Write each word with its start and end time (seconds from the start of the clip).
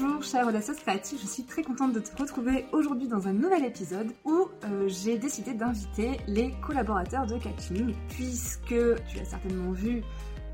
Bonjour 0.00 0.22
chère 0.22 0.46
audacieuses 0.46 0.78
créative, 0.78 1.18
je 1.20 1.26
suis 1.26 1.42
très 1.42 1.62
contente 1.62 1.92
de 1.92 2.00
te 2.00 2.16
retrouver 2.16 2.64
aujourd'hui 2.72 3.06
dans 3.06 3.28
un 3.28 3.32
nouvel 3.32 3.64
épisode 3.64 4.08
où 4.24 4.48
euh, 4.64 4.88
j'ai 4.88 5.18
décidé 5.18 5.52
d'inviter 5.52 6.20
les 6.26 6.54
collaborateurs 6.66 7.26
de 7.26 7.36
Catching 7.36 7.94
puisque 8.08 8.68
tu 8.68 9.18
as 9.18 9.24
certainement 9.24 9.72
vu 9.72 10.02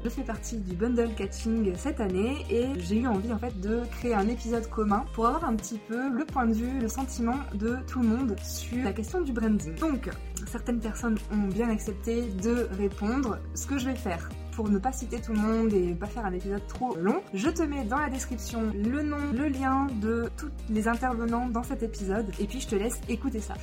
je 0.05 0.09
fais 0.09 0.23
partie 0.23 0.59
du 0.59 0.75
bundle 0.75 1.15
catching 1.17 1.75
cette 1.77 2.01
année 2.01 2.45
et 2.51 2.69
j'ai 2.79 3.01
eu 3.01 3.07
envie 3.07 3.33
en 3.33 3.39
fait 3.39 3.61
de 3.61 3.83
créer 3.99 4.15
un 4.15 4.29
épisode 4.29 4.69
commun 4.69 5.05
pour 5.15 5.27
avoir 5.27 5.45
un 5.45 5.57
petit 5.57 5.79
peu 5.79 6.11
le 6.11 6.25
point 6.25 6.47
de 6.47 6.53
vue, 6.53 6.79
le 6.79 6.89
sentiment 6.89 7.37
de 7.55 7.77
tout 7.89 8.01
le 8.01 8.09
monde 8.09 8.37
sur 8.43 8.85
la 8.85 8.93
question 8.93 9.21
du 9.21 9.33
branding. 9.33 9.75
Donc, 9.77 10.09
certaines 10.47 10.81
personnes 10.81 11.19
ont 11.33 11.49
bien 11.49 11.71
accepté 11.71 12.23
de 12.43 12.69
répondre. 12.79 13.39
Ce 13.55 13.67
que 13.67 13.79
je 13.79 13.87
vais 13.87 13.97
faire 13.97 14.29
pour 14.57 14.71
ne 14.71 14.79
pas 14.79 14.91
citer 14.91 15.21
tout 15.21 15.35
le 15.35 15.39
monde 15.39 15.73
et 15.75 15.95
pas 15.95 16.07
faire 16.07 16.25
un 16.25 16.33
épisode 16.33 16.67
trop 16.67 16.97
long, 16.97 17.23
je 17.35 17.51
te 17.51 17.63
mets 17.63 17.85
dans 17.85 17.99
la 17.99 18.09
description 18.09 18.73
le 18.75 19.03
nom, 19.03 19.19
le 19.35 19.49
lien 19.49 19.87
de 20.01 20.31
tous 20.39 20.51
les 20.71 20.89
intervenants 20.89 21.47
dans 21.47 21.63
cet 21.63 21.83
épisode 21.83 22.27
et 22.41 22.47
puis 22.47 22.61
je 22.61 22.69
te 22.69 22.75
laisse 22.75 22.99
écouter 23.07 23.41
ça. 23.41 23.55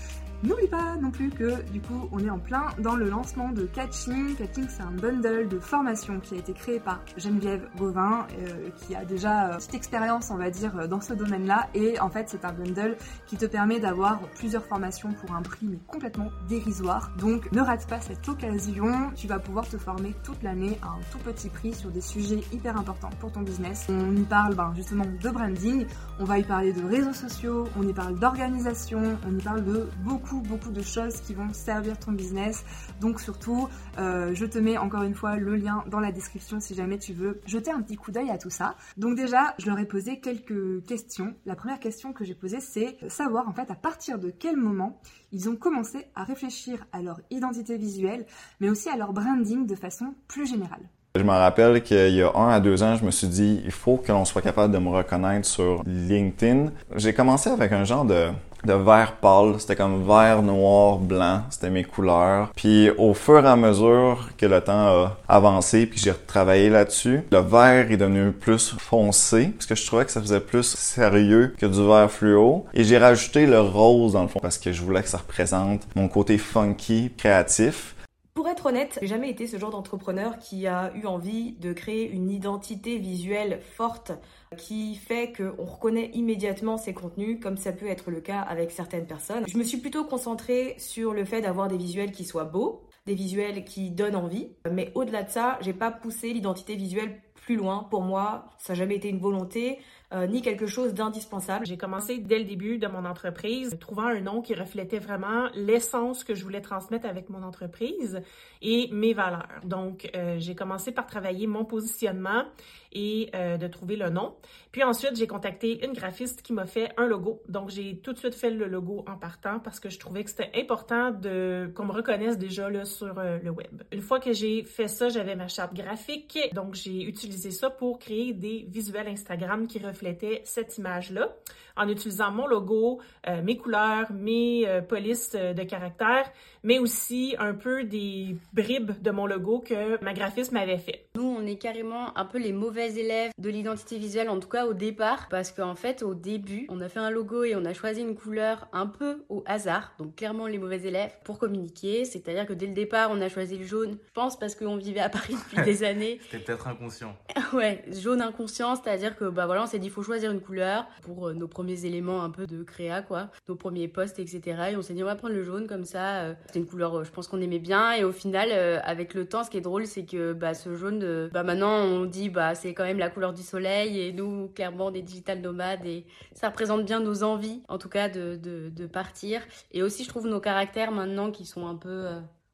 N'oublie 0.44 0.68
pas 0.68 0.98
non 0.98 1.10
plus 1.10 1.30
que 1.30 1.62
du 1.72 1.80
coup 1.80 2.10
on 2.12 2.20
est 2.20 2.30
en 2.30 2.38
plein 2.38 2.66
dans 2.80 2.98
le 2.98 3.10
lancement 3.10 3.48
de 3.54 3.64
Catching. 3.64 4.36
Catching 4.36 4.66
c'est 4.68 4.84
un 4.84 4.92
bundle 4.92 5.48
de 5.48 5.58
formation 5.58 6.20
qui 6.20 6.36
a 6.36 6.38
été 6.38 6.52
créé 6.52 6.82
par 6.82 7.00
Geneviève 7.16 7.66
Gauvin 7.78 8.28
euh, 8.38 8.68
qui 8.76 8.94
a 8.94 9.06
déjà 9.06 9.52
euh, 9.52 9.56
petite 9.56 9.76
expérience 9.76 10.32
on 10.32 10.36
va 10.36 10.50
dire 10.50 10.90
dans 10.90 11.00
ce 11.00 11.14
domaine-là 11.14 11.70
et 11.74 11.98
en 12.02 12.10
fait 12.10 12.28
c'est 12.28 12.44
un 12.44 12.52
bundle 12.52 12.98
qui 13.26 13.38
te 13.38 13.46
permet 13.46 13.80
d'avoir 13.80 14.20
plusieurs 14.36 14.66
formations 14.66 15.14
pour 15.14 15.34
un 15.34 15.42
prix 15.42 15.66
mais 15.66 15.80
complètement 15.88 16.30
dérisoire. 16.50 17.14
Donc 17.18 17.50
ne 17.54 17.62
rate 17.62 17.88
pas 17.88 18.02
cette 18.02 18.28
occasion, 18.28 19.12
tu 19.16 19.28
vas 19.28 19.40
pouvoir 19.40 19.66
te 19.70 19.78
former 19.78 20.14
toute 20.26 20.44
l'année 20.44 20.78
à 20.82 20.88
un 20.88 21.00
tout 21.10 21.20
petit 21.20 21.48
prix 21.48 21.74
sur 21.74 21.90
des 21.90 22.02
sujets 22.02 22.42
hyper 22.52 22.78
importants 22.78 23.12
pour 23.22 23.32
ton 23.32 23.44
business. 23.44 23.88
On 23.88 24.14
y 24.14 24.24
parle 24.24 24.56
ben, 24.56 24.74
justement 24.76 25.06
de 25.06 25.30
branding, 25.30 25.86
on 26.20 26.26
va 26.26 26.40
y 26.40 26.44
parler 26.44 26.74
de 26.74 26.84
réseaux 26.84 27.14
sociaux, 27.14 27.70
on 27.78 27.88
y 27.88 27.94
parle 27.94 28.20
d'organisation, 28.20 29.18
on 29.26 29.40
y 29.40 29.42
parle 29.42 29.64
de 29.64 29.88
beaucoup 30.04 30.33
beaucoup, 30.42 30.72
de 30.72 30.82
choses 30.82 31.22
qui 31.22 31.34
vont 31.34 31.52
servir 31.54 32.00
ton 32.00 32.12
business. 32.12 32.64
Donc 33.02 33.20
surtout, 33.20 33.68
euh, 33.98 34.34
je 34.34 34.46
te 34.46 34.58
mets 34.58 34.78
encore 34.78 35.04
une 35.04 35.14
fois 35.14 35.36
le 35.36 35.56
lien 35.56 35.84
dans 35.88 36.00
la 36.00 36.12
description 36.12 36.60
si 36.60 36.74
jamais 36.76 36.98
tu 36.98 37.14
veux 37.14 37.42
jeter 37.46 37.72
un 37.72 37.82
petit 37.82 37.96
coup 37.96 38.12
d'œil 38.12 38.30
à 38.30 38.38
tout 38.38 38.50
ça. 38.50 38.76
Donc 38.98 39.16
déjà, 39.16 39.56
je 39.60 39.68
leur 39.68 39.80
ai 39.80 39.86
posé 39.86 40.20
quelques 40.20 40.86
questions. 40.86 41.36
La 41.46 41.56
première 41.56 41.80
question 41.80 42.14
que 42.14 42.24
j'ai 42.24 42.36
posée, 42.36 42.60
c'est 42.60 42.98
savoir 43.10 43.48
en 43.48 43.54
fait 43.54 43.70
à 43.72 43.76
partir 43.76 44.20
de 44.20 44.30
quel 44.30 44.58
moment 44.58 45.02
ils 45.32 45.50
ont 45.50 45.56
commencé 45.56 46.06
à 46.16 46.24
réfléchir 46.24 46.86
à 46.92 47.02
leur 47.02 47.20
identité 47.30 47.78
visuelle, 47.78 48.26
mais 48.60 48.70
aussi 48.70 48.90
à 48.90 48.98
leur 48.98 49.14
branding 49.14 49.66
de 49.66 49.76
façon 49.76 50.16
plus 50.28 50.46
générale. 50.46 50.90
Je 51.16 51.22
me 51.22 51.30
rappelle 51.30 51.84
qu'il 51.84 52.16
y 52.16 52.24
a 52.24 52.32
un 52.36 52.50
à 52.50 52.60
deux 52.60 52.82
ans, 52.82 52.96
je 52.96 53.06
me 53.06 53.12
suis 53.12 53.28
dit, 53.28 53.62
il 53.66 53.72
faut 53.72 53.98
que 53.98 54.12
l'on 54.12 54.26
soit 54.26 54.42
capable 54.42 54.74
de 54.74 54.80
me 54.80 54.90
reconnaître 54.90 55.48
sur 55.48 55.84
LinkedIn. 55.86 56.72
J'ai 56.96 57.14
commencé 57.14 57.52
avec 57.52 57.72
un 57.72 57.84
genre 57.84 58.04
de 58.04 58.30
de 58.66 58.74
vert 58.74 59.18
pâle. 59.22 59.56
C'était 59.60 59.76
comme 59.76 60.06
vert, 60.08 60.42
noir, 60.42 60.98
blanc. 60.98 61.44
C'était 61.50 61.70
mes 61.70 61.84
couleurs. 61.84 62.52
Puis 62.56 62.90
au 62.98 63.14
fur 63.14 63.46
et 63.46 63.48
à 63.48 63.56
mesure 63.56 64.30
que 64.38 64.46
le 64.46 64.62
temps 64.62 64.88
a 64.88 65.18
avancé, 65.28 65.86
puis 65.86 66.00
j'ai 66.00 66.12
retravaillé 66.12 66.70
là-dessus, 66.70 67.22
le 67.32 67.40
vert 67.40 67.92
est 67.92 67.98
devenu 67.98 68.32
plus 68.32 68.76
foncé, 68.80 69.52
parce 69.58 69.66
que 69.66 69.76
je 69.76 69.86
trouvais 69.86 70.06
que 70.06 70.12
ça 70.12 70.22
faisait 70.22 70.40
plus 70.40 70.64
sérieux 70.64 71.54
que 71.58 71.66
du 71.66 71.86
vert 71.86 72.10
fluo. 72.10 72.66
Et 72.74 72.84
j'ai 72.84 72.98
rajouté 72.98 73.46
le 73.46 73.60
rose 73.60 74.14
dans 74.14 74.24
le 74.24 74.30
fond, 74.30 74.40
parce 74.40 74.58
que 74.58 74.72
je 74.72 74.82
voulais 74.82 75.04
que 75.04 75.10
ça 75.10 75.18
représente 75.18 75.82
mon 75.96 76.08
côté 76.08 76.38
funky, 76.38 77.12
créatif. 77.18 77.96
Pour 78.34 78.48
être 78.50 78.66
honnête, 78.66 78.98
j'ai 79.00 79.08
jamais 79.08 79.30
été 79.30 79.46
ce 79.46 79.58
genre 79.58 79.70
d'entrepreneur 79.70 80.40
qui 80.40 80.66
a 80.66 80.92
eu 80.96 81.06
envie 81.06 81.52
de 81.60 81.72
créer 81.72 82.10
une 82.10 82.32
identité 82.32 82.98
visuelle 82.98 83.62
forte 83.62 84.12
qui 84.58 84.96
fait 84.96 85.32
qu'on 85.32 85.64
reconnaît 85.64 86.10
immédiatement 86.16 86.78
ses 86.78 86.96
contenus, 86.96 87.40
comme 87.40 87.58
ça 87.58 87.72
peut 87.72 87.86
être 87.86 88.10
le 88.10 88.22
cas 88.22 88.42
avec 88.42 88.72
certaines 88.72 89.06
personnes. 89.06 89.46
Je 89.48 89.56
me 89.56 89.64
suis 89.64 89.78
plutôt 89.78 90.04
concentrée 90.04 90.74
sur 90.80 91.14
le 91.14 91.26
fait 91.26 91.42
d'avoir 91.42 91.68
des 91.68 91.78
visuels 91.78 92.12
qui 92.12 92.26
soient 92.26 92.46
beaux, 92.46 92.82
des 93.06 93.14
visuels 93.14 93.66
qui 93.66 93.92
donnent 93.92 94.16
envie, 94.16 94.50
mais 94.72 94.92
au-delà 94.96 95.22
de 95.22 95.30
ça, 95.30 95.60
j'ai 95.62 95.74
pas 95.74 95.92
poussé 95.92 96.34
l'identité 96.34 96.76
visuelle 96.76 97.22
plus 97.36 97.56
loin. 97.56 97.86
Pour 97.92 98.02
moi, 98.02 98.46
ça 98.58 98.74
n'a 98.74 98.80
jamais 98.80 98.96
été 98.96 99.10
une 99.10 99.20
volonté. 99.20 99.78
Euh, 100.14 100.28
ni 100.28 100.44
quelque 100.44 100.68
chose 100.68 100.94
d'indispensable. 100.94 101.66
J'ai 101.66 101.78
commencé 101.78 102.20
dès 102.20 102.38
le 102.38 102.46
début 102.46 102.78
de 102.78 102.86
mon 102.86 103.04
entreprise, 103.04 103.76
trouvant 103.80 104.06
un 104.06 104.22
nom 104.22 104.44
qui 104.44 104.54
reflétait 104.54 105.00
vraiment 105.00 105.50
l'essence 105.56 106.24
que 106.24 106.36
je 106.36 106.44
voulais 106.44 106.62
transmettre 106.62 107.08
avec 107.08 107.32
mon 107.32 107.42
entreprise 107.42 108.22
et 108.62 108.90
mes 108.92 109.14
valeurs. 109.14 109.62
Donc, 109.64 110.12
euh, 110.16 110.36
j'ai 110.38 110.54
commencé 110.54 110.92
par 110.92 111.08
travailler 111.08 111.48
mon 111.48 111.66
positionnement 111.66 112.44
et 112.92 113.32
euh, 113.34 113.58
de 113.58 113.68
trouver 113.68 113.96
le 113.96 114.10
nom. 114.10 114.36
Puis 114.74 114.84
ensuite, 114.84 115.16
j'ai 115.16 115.28
contacté 115.28 115.86
une 115.86 115.94
graphiste 115.94 116.42
qui 116.42 116.52
m'a 116.52 116.66
fait 116.66 116.92
un 116.98 117.06
logo. 117.06 117.42
Donc, 117.48 117.70
j'ai 117.70 118.00
tout 118.00 118.12
de 118.12 118.18
suite 118.18 118.36
fait 118.36 118.50
le 118.50 118.68
logo 118.68 119.06
en 119.08 119.18
partant 119.18 119.60
parce 119.60 119.80
que 119.80 119.90
je 119.90 120.00
trouvais 120.00 120.26
que 120.26 120.32
c'était 120.32 120.52
important 120.56 121.12
de 121.12 121.72
qu'on 121.76 121.86
me 121.86 121.92
reconnaisse 121.94 122.38
déjà 122.38 122.70
là 122.70 122.84
sur 122.84 123.14
le 123.14 123.50
web. 123.52 123.84
Une 123.92 124.02
fois 124.02 124.20
que 124.20 124.34
j'ai 124.34 124.64
fait 124.64 124.88
ça, 124.88 125.10
j'avais 125.10 125.36
ma 125.36 125.48
charte 125.48 125.74
graphique. 125.74 126.38
Donc, 126.54 126.74
j'ai 126.74 127.04
utilisé 127.04 127.52
ça 127.52 127.70
pour 127.70 128.00
créer 128.00 128.34
des 128.34 128.66
visuels 128.68 129.08
Instagram 129.08 129.68
qui 129.68 129.80
reflètent 129.80 130.42
cette 130.44 130.78
image-là 130.78 131.30
en 131.76 131.88
utilisant 131.90 132.32
mon 132.32 132.48
logo, 132.48 133.00
euh, 133.28 133.42
mes 133.42 133.58
couleurs, 133.58 134.12
mes 134.12 134.68
euh, 134.68 134.82
polices 134.82 135.32
euh, 135.36 135.54
de 135.54 135.64
caractère, 135.64 136.32
mais 136.64 136.80
aussi 136.80 137.36
un 137.40 137.54
peu 137.54 137.84
des 137.84 138.36
bribes 138.54 138.92
de 139.02 139.12
mon 139.12 139.26
logo 139.26 139.60
que 139.60 140.04
ma 140.04 140.14
graphiste 140.14 140.52
m'avait 140.52 140.78
fait. 140.78 141.08
Nous, 141.16 141.24
on 141.24 141.46
est 141.46 141.58
carrément 141.58 142.16
un 142.18 142.26
peu 142.26 142.38
les 142.38 142.54
mauvais 142.54 142.94
élèves 142.96 143.32
de 143.38 143.50
l'identité 143.50 143.98
visuelle, 143.98 144.30
en 144.30 144.40
tout 144.40 144.48
cas 144.48 144.63
au 144.68 144.74
départ, 144.74 145.28
parce 145.30 145.52
qu'en 145.52 145.76
fait, 145.76 146.04
au 146.04 146.14
début, 146.14 146.66
on 146.70 146.82
a 146.82 146.90
fait 146.90 147.00
un 147.00 147.10
logo 147.10 147.44
et 147.44 147.56
on 147.56 147.66
a 147.66 147.74
choisi 147.74 148.02
une 148.02 148.16
couleur 148.16 148.68
un 148.74 148.88
peu 148.88 149.24
au 149.30 149.44
hasard, 149.46 149.94
donc 150.00 150.16
clairement 150.16 150.48
les 150.48 150.58
mauvais 150.58 150.82
élèves, 150.82 151.12
pour 151.24 151.40
communiquer. 151.40 152.06
C'est-à-dire 152.06 152.46
que 152.46 152.54
dès 152.54 152.68
le 152.68 152.74
départ, 152.74 153.10
on 153.12 153.22
a 153.22 153.30
choisi 153.30 153.58
le 153.58 153.66
jaune, 153.66 153.98
je 154.06 154.12
pense 154.14 154.38
parce 154.38 154.56
qu'on 154.56 154.78
vivait 154.78 155.00
à 155.00 155.10
Paris 155.10 155.36
depuis 155.36 155.64
des 155.66 155.84
années. 155.84 156.20
C'était 156.24 156.44
peut-être 156.44 156.68
inconscient. 156.68 157.16
ouais, 157.54 157.84
jaune 157.92 158.22
inconscient, 158.22 158.76
c'est-à-dire 158.76 159.16
que 159.16 159.26
bah 159.26 159.46
voilà, 159.46 159.64
on 159.64 159.68
s'est 159.68 159.80
dit, 159.80 159.88
il 159.88 159.94
faut 159.94 160.04
choisir 160.04 160.32
une 160.32 160.42
couleur 160.42 160.88
pour 161.02 161.34
nos 161.34 161.48
premiers 161.48 161.86
éléments 161.86 162.24
un 162.24 162.30
peu 162.30 162.48
de 162.48 162.64
créa, 162.64 163.02
quoi, 163.02 163.30
nos 163.48 163.56
premiers 163.56 163.88
posts, 163.88 164.20
etc. 164.20 164.42
Et 164.72 164.78
on 164.78 164.82
s'est 164.82 164.94
dit, 164.94 165.04
on 165.04 165.08
va 165.08 165.16
prendre 165.16 165.34
le 165.34 165.44
jaune 165.44 165.68
comme 165.68 165.86
ça. 165.86 166.24
Euh, 166.24 166.34
c'est 166.52 166.60
une 166.60 166.66
couleur, 166.66 166.96
euh, 166.96 167.04
je 167.04 167.12
pense 167.12 167.28
qu'on 167.28 167.42
aimait 167.42 167.60
bien. 167.60 167.94
Et 167.94 168.04
au 168.04 168.12
final, 168.12 168.50
euh, 168.52 168.80
avec 168.84 169.14
le 169.14 169.26
temps, 169.26 169.44
ce 169.44 169.50
qui 169.50 169.58
est 169.58 169.62
drôle, 169.62 169.86
c'est 169.86 170.06
que 170.06 170.34
bah, 170.34 170.54
ce 170.54 170.76
jaune, 170.76 171.30
bah, 171.32 171.44
maintenant, 171.44 171.78
on 171.78 172.06
dit, 172.06 172.30
bah, 172.30 172.56
c'est 172.56 172.74
quand 172.74 172.84
même 172.84 173.00
la 173.00 173.10
couleur 173.10 173.34
du 173.34 173.42
soleil. 173.42 174.00
Et 174.00 174.12
nous, 174.12 174.50
clairement, 174.54 174.92
des 174.92 175.02
digital 175.02 175.42
nomades. 175.42 175.86
Et 175.86 176.06
ça 176.34 176.50
représente 176.50 176.86
bien 176.86 177.00
nos 177.00 177.24
envies, 177.24 177.62
en 177.68 177.78
tout 177.78 177.90
cas, 177.90 178.10
de, 178.10 178.36
de, 178.36 178.70
de 178.70 178.88
partir. 178.88 179.42
Et 179.72 179.84
aussi, 179.84 180.04
je 180.04 180.10
trouve 180.10 180.28
nos 180.28 180.40
caractères 180.40 180.92
maintenant 180.92 181.32
qui 181.32 181.46
sont 181.46 181.68
un 181.68 181.76
peu. 181.76 182.08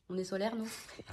On 0.10 0.18
est 0.18 0.24
solaire, 0.24 0.56
non? 0.56 0.66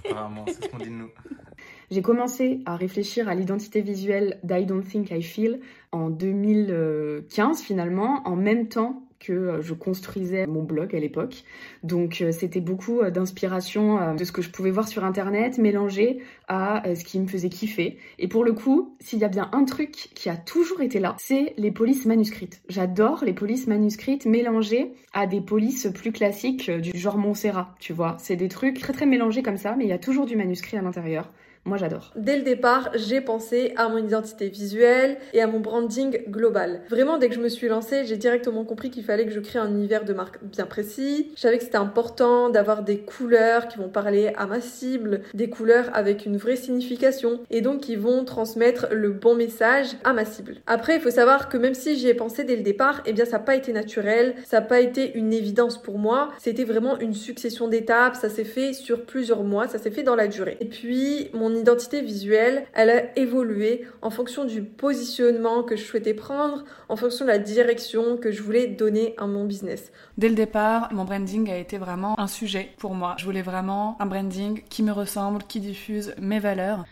Apparemment, 0.05 0.45
c'est 0.47 0.65
ce 0.65 0.69
qu'on 0.71 0.79
dit 0.79 0.85
de 0.85 0.91
nous. 0.91 1.11
J'ai 1.91 2.03
commencé 2.03 2.63
à 2.65 2.77
réfléchir 2.77 3.29
à 3.29 3.35
l'identité 3.35 3.81
visuelle 3.81 4.41
d'I 4.43 4.67
Don't 4.67 4.83
Think 4.83 5.11
I 5.11 5.23
Feel 5.23 5.61
en 5.93 6.11
2015 6.11 7.63
finalement, 7.63 8.23
en 8.27 8.37
même 8.37 8.69
temps 8.69 9.06
que 9.19 9.33
euh, 9.33 9.63
je 9.63 9.75
construisais 9.75 10.47
mon 10.47 10.63
blog 10.63 10.95
à 10.95 11.01
l'époque. 11.01 11.45
Donc 11.83 12.21
euh, 12.21 12.33
c'était 12.33 12.61
beaucoup 12.61 13.01
euh, 13.01 13.11
d'inspiration 13.11 14.15
de 14.15 14.25
ce 14.25 14.33
que 14.33 14.43
je 14.43 14.51
pouvais 14.51 14.71
voir 14.71 14.89
sur 14.89 15.05
internet 15.05 15.59
mélangé 15.59 16.23
à 16.49 16.83
ce 16.95 17.05
qui 17.05 17.19
me 17.19 17.27
faisait 17.27 17.49
kiffer. 17.49 17.99
Et 18.19 18.29
pour 18.29 18.45
le 18.45 18.53
coup, 18.53 18.97
s'il 19.01 19.19
y 19.19 19.25
a 19.25 19.29
bien 19.29 19.49
un 19.53 19.65
truc 19.65 20.11
qui 20.15 20.29
a 20.29 20.37
toujours 20.37 20.81
été 20.81 21.01
là, 21.01 21.17
c'est 21.19 21.55
les 21.57 21.71
polices 21.71 22.07
manuscrites. 22.07 22.63
J'adore 22.69 23.25
les 23.25 23.33
polices 23.33 23.67
manuscrites 23.67 24.27
mélangées 24.27 24.93
à 25.13 25.27
des 25.27 25.41
polices 25.41 25.89
plus 25.95 26.13
classiques 26.13 26.71
du 26.71 26.97
genre 26.97 27.19
Montserrat, 27.19 27.75
tu 27.81 27.93
vois. 27.93 28.17
C'est 28.21 28.37
des 28.37 28.49
trucs 28.49 28.79
très 28.79 28.93
très 28.93 29.07
mélangés 29.07 29.43
comme 29.43 29.57
ça, 29.57 29.75
mais 29.77 29.85
il 29.85 29.91
y 29.91 29.93
a 29.93 29.99
toujours 29.99 30.27
du 30.27 30.37
manuscrit 30.37 30.77
à 30.77 30.83
l'intérieur. 30.83 31.33
Moi, 31.67 31.79
j'adore. 31.79 32.13
Dès 32.15 32.37
le 32.37 32.45
départ, 32.45 32.91
j'ai 32.95 33.21
pensé 33.21 33.73
à 33.77 33.89
mon 33.89 33.99
identité 33.99 34.49
visuelle 34.49 35.17
et 35.33 35.43
à 35.43 35.49
mon 35.49 35.59
branding 35.59 36.23
global. 36.31 36.83
Vraiment, 36.89 37.19
dès 37.19 37.29
que 37.29 37.35
je 37.35 37.41
me 37.41 37.49
suis 37.49 37.67
lancée, 37.67 38.05
j'ai 38.05 38.17
directement 38.17 38.65
compris 38.65 38.89
qu'il 38.89 39.03
fallait 39.03 39.27
que 39.27 39.33
je 39.33 39.41
crée 39.41 39.59
un 39.59 39.69
univers 39.69 40.05
de 40.05 40.13
marque 40.13 40.39
bien 40.45 40.65
précis. 40.65 41.33
Je 41.35 41.41
savais 41.41 41.59
que 41.59 41.65
c'était 41.65 41.77
important 41.77 42.51
d'avoir 42.51 42.85
des 42.85 42.99
couleurs 42.99 43.67
qui 43.67 43.79
vont 43.79 43.89
parler 43.89 44.33
à 44.37 44.47
ma 44.47 44.61
cible, 44.61 45.23
des 45.35 45.51
couleurs 45.51 45.91
avec 45.93 46.25
une 46.25 46.37
vraie 46.37 46.55
signification 46.55 47.41
et 47.51 47.63
donc 47.63 47.81
qui 47.81 47.97
vont 47.97 48.25
transmettre 48.25 48.87
le 48.93 49.11
bon 49.11 49.35
message 49.35 49.89
à 50.05 50.13
ma 50.13 50.25
cible. 50.25 50.59
Après, 50.69 50.95
il 50.95 51.01
faut 51.01 51.11
savoir 51.11 51.49
que 51.49 51.57
même 51.57 51.75
si 51.75 51.97
j'y 51.97 52.07
ai 52.07 52.15
pensé 52.15 52.45
dès 52.45 52.55
le 52.55 52.63
départ, 52.63 53.03
eh 53.07 53.13
bien, 53.13 53.25
ça 53.25 53.39
n'a 53.39 53.43
pas 53.43 53.57
été 53.57 53.73
naturel, 53.73 54.37
ça 54.45 54.61
n'a 54.61 54.67
pas 54.67 54.79
été 54.79 55.19
une 55.19 55.33
évidence 55.33 55.83
pour 55.83 55.99
moi. 55.99 56.29
C'était 56.39 56.63
vraiment 56.63 56.97
une 57.01 57.15
succession 57.15 57.67
d'étapes, 57.67 58.15
ça 58.15 58.29
s'est 58.29 58.45
fait 58.45 58.73
sur 58.73 59.05
plusieurs 59.05 59.43
mois, 59.43 59.67
ça 59.67 59.79
s'est 59.79 59.91
fait 59.91 60.05
dans 60.05 60.15
la 60.15 60.29
durée. 60.29 60.59
Et 60.61 60.67
puis, 60.67 61.29
mon 61.33 61.56
identité 61.57 62.03
visuelle, 62.03 62.67
elle 62.75 62.91
a 62.91 63.19
évolué 63.19 63.85
en 64.03 64.11
fonction 64.11 64.45
du 64.45 64.63
positionnement 64.63 65.63
que 65.63 65.77
je 65.77 65.85
souhaitais 65.85 66.15
prendre, 66.15 66.65
en 66.89 66.97
fonction 66.97 67.25
de 67.25 67.31
la 67.31 67.39
direction 67.39 68.17
que 68.17 68.31
je 68.31 68.43
voulais 68.43 68.67
donner 68.67 69.15
à 69.19 69.27
mon 69.27 69.45
business. 69.45 69.93
Dès 70.19 70.29
le 70.29 70.35
départ, 70.35 70.93
mon 70.93 71.05
branding 71.05 71.51
a 71.51 71.57
été 71.57 71.79
vraiment 71.79 72.19
un 72.19 72.27
sujet 72.27 72.71
pour 72.79 72.95
moi. 72.95 73.15
Je 73.19 73.25
voulais 73.25 73.43
vraiment 73.43 73.97
un 74.01 74.07
branding 74.07 74.63
qui 74.69 74.83
me 74.83 74.93
ressemble, 74.93 75.43
qui 75.45 75.61
diffuse 75.61 76.15
mes 76.21 76.39
valeurs. 76.39 76.85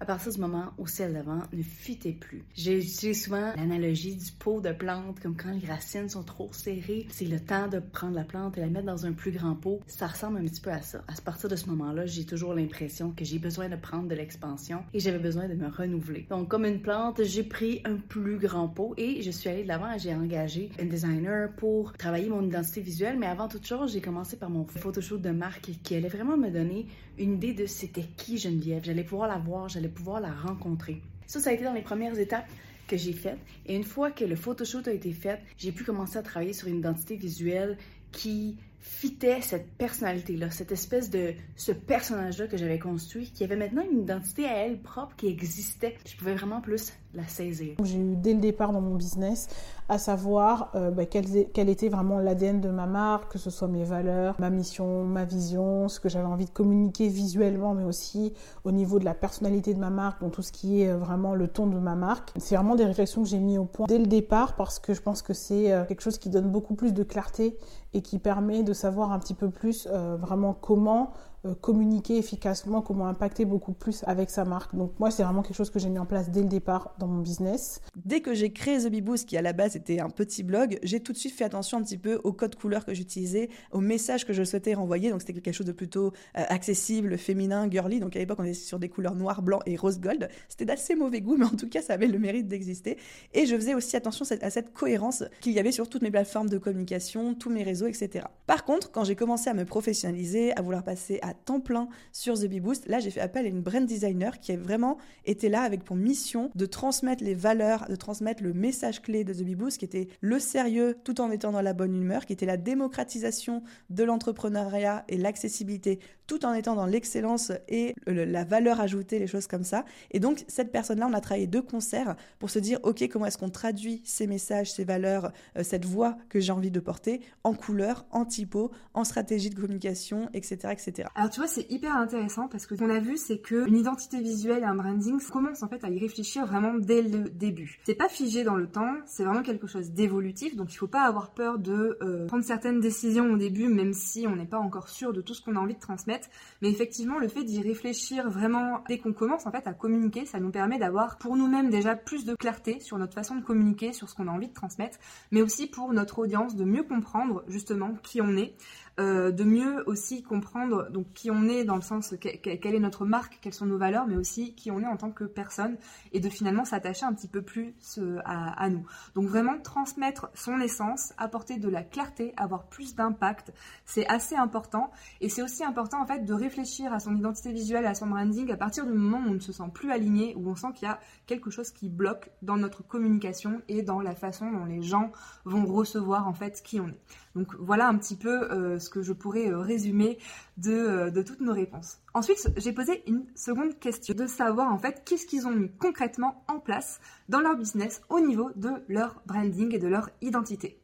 À 0.00 0.06
partir 0.06 0.32
du 0.32 0.40
moment 0.40 0.72
où 0.78 0.86
celle 0.86 1.12
d'avant 1.12 1.42
ne 1.52 1.62
fitait 1.62 2.12
plus. 2.12 2.42
J'utilise 2.56 3.24
souvent 3.24 3.52
l'analogie 3.56 4.16
du 4.16 4.32
pot 4.32 4.60
de 4.60 4.72
plante, 4.72 5.20
comme 5.20 5.36
quand 5.36 5.52
les 5.52 5.66
racines 5.66 6.08
sont 6.08 6.22
trop 6.22 6.48
serrées, 6.52 7.06
c'est 7.10 7.26
le 7.26 7.38
temps 7.38 7.68
de 7.68 7.78
prendre 7.80 8.14
la 8.14 8.24
plante 8.24 8.56
et 8.56 8.60
la 8.60 8.68
mettre 8.68 8.86
dans 8.86 9.04
un 9.04 9.12
plus 9.12 9.30
grand 9.30 9.54
pot. 9.54 9.80
Ça 9.86 10.06
ressemble 10.06 10.38
un 10.38 10.44
petit 10.44 10.60
peu 10.60 10.70
à 10.70 10.80
ça. 10.80 11.04
À 11.06 11.20
partir 11.20 11.50
de 11.50 11.56
ce 11.56 11.66
moment-là, 11.66 12.06
j'ai 12.06 12.24
toujours 12.24 12.54
l'impression 12.54 13.12
que 13.12 13.24
j'ai 13.24 13.38
besoin 13.38 13.68
de 13.68 13.76
prendre 13.76 14.08
de 14.08 14.14
l'expansion 14.14 14.82
et 14.94 15.00
j'avais 15.00 15.18
besoin 15.18 15.48
de 15.48 15.54
me 15.54 15.68
renouveler. 15.68 16.26
Donc, 16.30 16.48
comme 16.48 16.64
une 16.64 16.80
plante, 16.80 17.22
j'ai 17.22 17.42
pris 17.42 17.82
un 17.84 17.96
plus 17.96 18.38
grand 18.38 18.68
pot 18.68 18.94
et 18.96 19.20
je 19.20 19.30
suis 19.30 19.50
allée 19.50 19.64
de 19.64 19.68
l'avant 19.68 19.92
et 19.92 19.98
j'ai 19.98 20.14
engagé 20.14 20.70
un 20.80 20.86
designer 20.86 21.50
pour 21.56 21.92
travailler 21.92 22.30
mon 22.30 22.42
identité 22.42 22.80
visuelle. 22.80 23.18
Mais 23.18 23.26
avant 23.26 23.48
toute 23.48 23.66
chose, 23.66 23.92
j'ai 23.92 24.00
commencé 24.00 24.36
par 24.36 24.48
mon 24.48 24.64
photoshoot 24.64 25.20
de 25.20 25.30
marque 25.30 25.70
qui 25.82 25.94
allait 25.94 26.08
vraiment 26.08 26.38
me 26.38 26.50
donner 26.50 26.86
une 27.18 27.34
idée 27.34 27.52
de 27.52 27.66
c'était 27.66 28.06
qui 28.16 28.38
Geneviève. 28.38 28.82
J'allais 28.84 29.04
pouvoir 29.04 29.28
la 29.28 29.36
voir, 29.38 29.68
j'allais 29.68 29.89
pouvoir 29.90 30.20
la 30.20 30.32
rencontrer. 30.32 31.02
Ça, 31.26 31.40
ça 31.40 31.50
a 31.50 31.52
été 31.52 31.64
dans 31.64 31.72
les 31.72 31.82
premières 31.82 32.18
étapes 32.18 32.48
que 32.88 32.96
j'ai 32.96 33.12
faites. 33.12 33.38
Et 33.66 33.76
une 33.76 33.84
fois 33.84 34.10
que 34.10 34.24
le 34.24 34.34
photoshoot 34.34 34.86
a 34.88 34.92
été 34.92 35.12
fait, 35.12 35.40
j'ai 35.56 35.72
pu 35.72 35.84
commencer 35.84 36.18
à 36.18 36.22
travailler 36.22 36.52
sur 36.52 36.68
une 36.68 36.78
identité 36.78 37.16
visuelle 37.16 37.78
qui 38.10 38.56
fitait 38.80 39.40
cette 39.42 39.70
personnalité-là, 39.76 40.50
cette 40.50 40.72
espèce 40.72 41.10
de 41.10 41.34
ce 41.54 41.72
personnage-là 41.72 42.46
que 42.46 42.56
j'avais 42.56 42.78
construit, 42.78 43.30
qui 43.30 43.44
avait 43.44 43.56
maintenant 43.56 43.82
une 43.90 44.00
identité 44.00 44.46
à 44.46 44.56
elle 44.56 44.80
propre 44.80 45.14
qui 45.16 45.28
existait. 45.28 45.96
Je 46.06 46.16
pouvais 46.16 46.34
vraiment 46.34 46.60
plus 46.60 46.92
la 47.14 47.26
saisir. 47.26 47.74
J'ai 47.82 47.98
eu 47.98 48.16
dès 48.16 48.34
le 48.34 48.40
départ 48.40 48.72
dans 48.72 48.80
mon 48.80 48.94
business 48.94 49.48
à 49.88 49.98
savoir 49.98 50.70
euh, 50.76 50.92
bah, 50.92 51.04
quel, 51.04 51.68
était 51.68 51.88
vraiment 51.88 52.20
l'ADN 52.20 52.60
de 52.60 52.68
ma 52.68 52.86
marque, 52.86 53.32
que 53.32 53.38
ce 53.38 53.50
soit 53.50 53.66
mes 53.66 53.82
valeurs, 53.82 54.36
ma 54.38 54.48
mission, 54.48 55.04
ma 55.04 55.24
vision, 55.24 55.88
ce 55.88 55.98
que 55.98 56.08
j'avais 56.08 56.26
envie 56.26 56.44
de 56.44 56.50
communiquer 56.50 57.08
visuellement, 57.08 57.74
mais 57.74 57.82
aussi 57.82 58.32
au 58.62 58.70
niveau 58.70 59.00
de 59.00 59.04
la 59.04 59.14
personnalité 59.14 59.74
de 59.74 59.80
ma 59.80 59.90
marque, 59.90 60.20
donc 60.20 60.32
tout 60.32 60.42
ce 60.42 60.52
qui 60.52 60.82
est 60.82 60.90
euh, 60.90 60.96
vraiment 60.96 61.34
le 61.34 61.48
ton 61.48 61.66
de 61.66 61.76
ma 61.76 61.96
marque. 61.96 62.30
C'est 62.36 62.54
vraiment 62.54 62.76
des 62.76 62.84
réflexions 62.84 63.22
que 63.22 63.28
j'ai 63.28 63.40
mis 63.40 63.58
au 63.58 63.64
point 63.64 63.86
dès 63.88 63.98
le 63.98 64.06
départ 64.06 64.54
parce 64.54 64.78
que 64.78 64.94
je 64.94 65.02
pense 65.02 65.22
que 65.22 65.34
c'est 65.34 65.72
euh, 65.72 65.84
quelque 65.84 66.02
chose 66.02 66.18
qui 66.18 66.30
donne 66.30 66.50
beaucoup 66.50 66.74
plus 66.74 66.94
de 66.94 67.02
clarté 67.02 67.56
et 67.92 68.02
qui 68.02 68.20
permet 68.20 68.62
de 68.62 68.72
savoir 68.72 69.10
un 69.10 69.18
petit 69.18 69.34
peu 69.34 69.50
plus 69.50 69.88
vraiment 69.88 70.54
comment 70.54 71.10
euh, 71.10 71.29
communiquer 71.60 72.18
efficacement, 72.18 72.82
comment 72.82 73.06
impacter 73.06 73.44
beaucoup 73.44 73.72
plus 73.72 74.04
avec 74.06 74.30
sa 74.30 74.44
marque. 74.44 74.74
Donc 74.74 74.92
moi, 74.98 75.10
c'est 75.10 75.22
vraiment 75.22 75.42
quelque 75.42 75.56
chose 75.56 75.70
que 75.70 75.78
j'ai 75.78 75.88
mis 75.88 75.98
en 75.98 76.06
place 76.06 76.30
dès 76.30 76.42
le 76.42 76.48
départ 76.48 76.94
dans 76.98 77.06
mon 77.06 77.20
business. 77.20 77.80
Dès 78.10 78.22
que 78.22 78.34
j'ai 78.34 78.50
créé 78.50 78.76
The 78.78 78.88
Beboost, 78.88 79.28
qui 79.28 79.36
à 79.36 79.40
la 79.40 79.52
base 79.52 79.76
était 79.76 80.00
un 80.00 80.10
petit 80.10 80.42
blog, 80.42 80.80
j'ai 80.82 80.98
tout 80.98 81.12
de 81.12 81.16
suite 81.16 81.32
fait 81.32 81.44
attention 81.44 81.78
un 81.78 81.82
petit 81.84 81.96
peu 81.96 82.20
au 82.24 82.32
code 82.32 82.56
couleur 82.56 82.84
que 82.84 82.92
j'utilisais, 82.92 83.50
au 83.70 83.78
message 83.78 84.26
que 84.26 84.32
je 84.32 84.42
souhaitais 84.42 84.74
renvoyer. 84.74 85.10
Donc 85.10 85.20
c'était 85.20 85.32
quelque 85.34 85.54
chose 85.54 85.68
de 85.68 85.70
plutôt 85.70 86.06
euh, 86.36 86.42
accessible, 86.48 87.16
féminin, 87.16 87.70
girly. 87.70 88.00
Donc 88.00 88.16
à 88.16 88.18
l'époque, 88.18 88.38
on 88.40 88.44
était 88.44 88.54
sur 88.54 88.80
des 88.80 88.88
couleurs 88.88 89.14
noir, 89.14 89.42
blanc 89.42 89.60
et 89.64 89.76
rose 89.76 90.00
gold. 90.00 90.28
C'était 90.48 90.64
d'assez 90.64 90.96
mauvais 90.96 91.20
goût, 91.20 91.36
mais 91.38 91.44
en 91.44 91.54
tout 91.54 91.68
cas, 91.68 91.82
ça 91.82 91.92
avait 91.92 92.08
le 92.08 92.18
mérite 92.18 92.48
d'exister. 92.48 92.96
Et 93.32 93.46
je 93.46 93.54
faisais 93.54 93.74
aussi 93.74 93.94
attention 93.94 94.24
à 94.42 94.50
cette 94.50 94.72
cohérence 94.72 95.22
qu'il 95.40 95.52
y 95.52 95.60
avait 95.60 95.70
sur 95.70 95.88
toutes 95.88 96.02
mes 96.02 96.10
plateformes 96.10 96.48
de 96.48 96.58
communication, 96.58 97.34
tous 97.34 97.50
mes 97.50 97.62
réseaux, 97.62 97.86
etc. 97.86 98.24
Par 98.48 98.64
contre, 98.64 98.90
quand 98.90 99.04
j'ai 99.04 99.14
commencé 99.14 99.48
à 99.50 99.54
me 99.54 99.64
professionnaliser, 99.64 100.50
à 100.58 100.62
vouloir 100.62 100.82
passer 100.82 101.20
à 101.22 101.32
temps 101.32 101.60
plein 101.60 101.88
sur 102.10 102.34
The 102.34 102.46
Bee 102.46 102.58
Boost. 102.58 102.88
Là, 102.88 102.98
j'ai 102.98 103.12
fait 103.12 103.20
appel 103.20 103.46
à 103.46 103.48
une 103.48 103.62
brand 103.62 103.86
designer 103.86 104.40
qui 104.40 104.50
a 104.50 104.56
vraiment 104.56 104.98
été 105.26 105.48
là 105.48 105.62
avec 105.62 105.84
pour 105.84 105.94
mission 105.94 106.50
de 106.56 106.66
transmettre 106.66 107.22
les 107.22 107.34
valeurs, 107.34 107.86
de 107.88 107.99
transmettre 108.00 108.42
le 108.42 108.52
message 108.52 109.00
clé 109.00 109.22
de 109.22 109.32
The 109.32 109.42
Bee 109.42 109.54
Boost, 109.54 109.78
qui 109.78 109.84
était 109.84 110.08
le 110.20 110.40
sérieux 110.40 110.96
tout 111.04 111.20
en 111.20 111.30
étant 111.30 111.52
dans 111.52 111.62
la 111.62 111.72
bonne 111.72 111.94
humeur, 111.94 112.26
qui 112.26 112.32
était 112.32 112.46
la 112.46 112.56
démocratisation 112.56 113.62
de 113.90 114.02
l'entrepreneuriat 114.02 115.04
et 115.08 115.16
l'accessibilité 115.16 116.00
tout 116.30 116.46
en 116.46 116.54
étant 116.54 116.76
dans 116.76 116.86
l'excellence 116.86 117.50
et 117.66 117.96
la 118.06 118.44
valeur 118.44 118.80
ajoutée, 118.80 119.18
les 119.18 119.26
choses 119.26 119.48
comme 119.48 119.64
ça. 119.64 119.84
Et 120.12 120.20
donc, 120.20 120.44
cette 120.46 120.70
personne-là, 120.70 121.08
on 121.10 121.12
a 121.12 121.20
travaillé 121.20 121.48
deux 121.48 121.60
concerts 121.60 122.14
pour 122.38 122.50
se 122.50 122.60
dire, 122.60 122.78
OK, 122.84 123.02
comment 123.08 123.26
est-ce 123.26 123.36
qu'on 123.36 123.50
traduit 123.50 124.00
ces 124.04 124.28
messages, 124.28 124.72
ces 124.72 124.84
valeurs, 124.84 125.32
euh, 125.58 125.64
cette 125.64 125.84
voix 125.84 126.16
que 126.28 126.38
j'ai 126.38 126.52
envie 126.52 126.70
de 126.70 126.78
porter 126.78 127.20
en 127.42 127.52
couleur, 127.52 128.06
en 128.12 128.24
typo, 128.24 128.70
en 128.94 129.02
stratégie 129.02 129.50
de 129.50 129.56
communication, 129.56 130.28
etc., 130.32 130.68
etc. 130.70 131.08
Alors, 131.16 131.30
tu 131.30 131.40
vois, 131.40 131.48
c'est 131.48 131.68
hyper 131.68 131.96
intéressant 131.96 132.46
parce 132.46 132.64
que 132.64 132.76
ce 132.76 132.80
qu'on 132.80 132.90
a 132.90 133.00
vu, 133.00 133.16
c'est 133.16 133.38
que 133.38 133.66
une 133.66 133.76
identité 133.76 134.20
visuelle 134.20 134.62
et 134.62 134.66
un 134.66 134.76
branding 134.76 135.18
commence 135.30 135.64
en 135.64 135.68
fait 135.68 135.82
à 135.84 135.90
y 135.90 135.98
réfléchir 135.98 136.46
vraiment 136.46 136.74
dès 136.74 137.02
le 137.02 137.28
début. 137.28 137.79
C'est 137.84 137.94
pas 137.94 138.08
figé 138.08 138.44
dans 138.44 138.56
le 138.56 138.66
temps, 138.66 138.94
c'est 139.06 139.24
vraiment 139.24 139.42
quelque 139.42 139.66
chose 139.66 139.90
d'évolutif, 139.90 140.54
donc 140.54 140.72
il 140.72 140.76
faut 140.76 140.86
pas 140.86 141.02
avoir 141.02 141.30
peur 141.30 141.58
de 141.58 141.98
euh, 142.02 142.26
prendre 142.26 142.44
certaines 142.44 142.78
décisions 142.78 143.32
au 143.32 143.36
début, 143.38 143.68
même 143.68 143.94
si 143.94 144.26
on 144.28 144.36
n'est 144.36 144.46
pas 144.46 144.58
encore 144.58 144.90
sûr 144.90 145.14
de 145.14 145.22
tout 145.22 145.32
ce 145.32 145.42
qu'on 145.42 145.56
a 145.56 145.58
envie 145.58 145.74
de 145.74 145.80
transmettre. 145.80 146.28
Mais 146.60 146.70
effectivement, 146.70 147.18
le 147.18 147.28
fait 147.28 147.42
d'y 147.42 147.62
réfléchir 147.62 148.28
vraiment 148.28 148.84
dès 148.88 148.98
qu'on 148.98 149.14
commence 149.14 149.46
en 149.46 149.50
fait 149.50 149.66
à 149.66 149.72
communiquer, 149.72 150.26
ça 150.26 150.40
nous 150.40 150.50
permet 150.50 150.78
d'avoir 150.78 151.16
pour 151.16 151.36
nous-mêmes 151.36 151.70
déjà 151.70 151.96
plus 151.96 152.26
de 152.26 152.34
clarté 152.34 152.80
sur 152.80 152.98
notre 152.98 153.14
façon 153.14 153.36
de 153.36 153.42
communiquer, 153.42 153.94
sur 153.94 154.10
ce 154.10 154.14
qu'on 154.14 154.28
a 154.28 154.30
envie 154.30 154.48
de 154.48 154.54
transmettre, 154.54 154.98
mais 155.30 155.40
aussi 155.40 155.66
pour 155.66 155.92
notre 155.94 156.18
audience 156.18 156.56
de 156.56 156.64
mieux 156.64 156.82
comprendre 156.82 157.44
justement 157.48 157.94
qui 158.02 158.20
on 158.20 158.36
est, 158.36 158.54
euh, 158.98 159.30
de 159.30 159.44
mieux 159.44 159.82
aussi 159.86 160.22
comprendre 160.22 160.90
donc 160.90 161.12
qui 161.12 161.30
on 161.30 161.44
est 161.48 161.64
dans 161.64 161.76
le 161.76 161.82
sens 161.82 162.14
quelle 162.20 162.74
est 162.74 162.80
notre 162.80 163.04
marque, 163.04 163.38
quelles 163.40 163.54
sont 163.54 163.66
nos 163.66 163.78
valeurs, 163.78 164.06
mais 164.06 164.16
aussi 164.16 164.54
qui 164.54 164.70
on 164.70 164.80
est 164.80 164.86
en 164.86 164.96
tant 164.96 165.10
que 165.10 165.24
personne 165.24 165.76
et 166.12 166.20
de 166.20 166.28
finalement 166.28 166.64
s'attacher 166.64 167.06
un 167.06 167.14
petit 167.14 167.28
peu 167.28 167.42
plus 167.42 167.74
euh, 167.98 168.18
à, 168.24 168.68
nous. 168.68 168.84
Donc 169.14 169.26
vraiment 169.26 169.58
transmettre 169.58 170.30
son 170.34 170.60
essence, 170.60 171.12
apporter 171.18 171.56
de 171.56 171.68
la 171.68 171.82
clarté, 171.82 172.34
avoir 172.36 172.64
plus 172.66 172.94
d'impact, 172.94 173.52
c'est 173.84 174.06
assez 174.08 174.34
important 174.34 174.90
et 175.20 175.28
c'est 175.28 175.42
aussi 175.42 175.64
important 175.64 176.02
en 176.02 176.06
fait 176.06 176.24
de 176.24 176.34
réfléchir 176.34 176.92
à 176.92 177.00
son 177.00 177.16
identité 177.16 177.52
visuelle, 177.52 177.86
à 177.86 177.94
son 177.94 178.08
branding 178.08 178.50
à 178.50 178.56
partir 178.56 178.86
du 178.86 178.92
moment 178.92 179.18
où 179.26 179.30
on 179.30 179.34
ne 179.34 179.40
se 179.40 179.52
sent 179.52 179.70
plus 179.72 179.90
aligné, 179.90 180.34
où 180.36 180.48
on 180.48 180.56
sent 180.56 180.68
qu'il 180.74 180.88
y 180.88 180.90
a 180.90 180.98
quelque 181.26 181.50
chose 181.50 181.70
qui 181.70 181.88
bloque 181.88 182.30
dans 182.42 182.56
notre 182.56 182.82
communication 182.82 183.62
et 183.68 183.82
dans 183.82 184.00
la 184.00 184.14
façon 184.14 184.50
dont 184.50 184.64
les 184.64 184.82
gens 184.82 185.12
vont 185.44 185.64
recevoir 185.64 186.28
en 186.28 186.34
fait 186.34 186.60
qui 186.62 186.80
on 186.80 186.88
est. 186.88 187.00
Donc 187.36 187.54
voilà 187.58 187.88
un 187.88 187.96
petit 187.96 188.16
peu 188.16 188.50
euh, 188.50 188.78
ce 188.78 188.90
que 188.90 189.02
je 189.02 189.12
pourrais 189.12 189.48
euh, 189.48 189.60
résumer 189.60 190.18
euh, 190.66 191.10
de, 191.10 191.22
toutes 191.22 191.40
nos 191.40 191.52
réponses. 191.52 191.98
Ensuite, 192.12 192.50
j'ai 192.56 192.72
posé 192.72 193.04
une 193.06 193.24
seconde 193.36 193.78
question 193.78 194.14
de 194.14 194.26
savoir 194.26 194.72
en 194.72 194.78
fait 194.78 195.02
qu'est-ce 195.04 195.26
qu'ils 195.26 195.46
ont 195.46 195.52
mis 195.52 195.70
concrètement 195.78 196.44
en 196.48 196.58
place 196.58 197.00
dans 197.28 197.40
leur 197.40 197.56
business 197.56 198.02
au 198.08 198.20
niveau 198.20 198.50
de 198.56 198.70
leur 198.88 199.22
branding 199.26 199.74
et 199.74 199.78
de 199.78 199.86
leur 199.86 200.10
identité. 200.20 200.78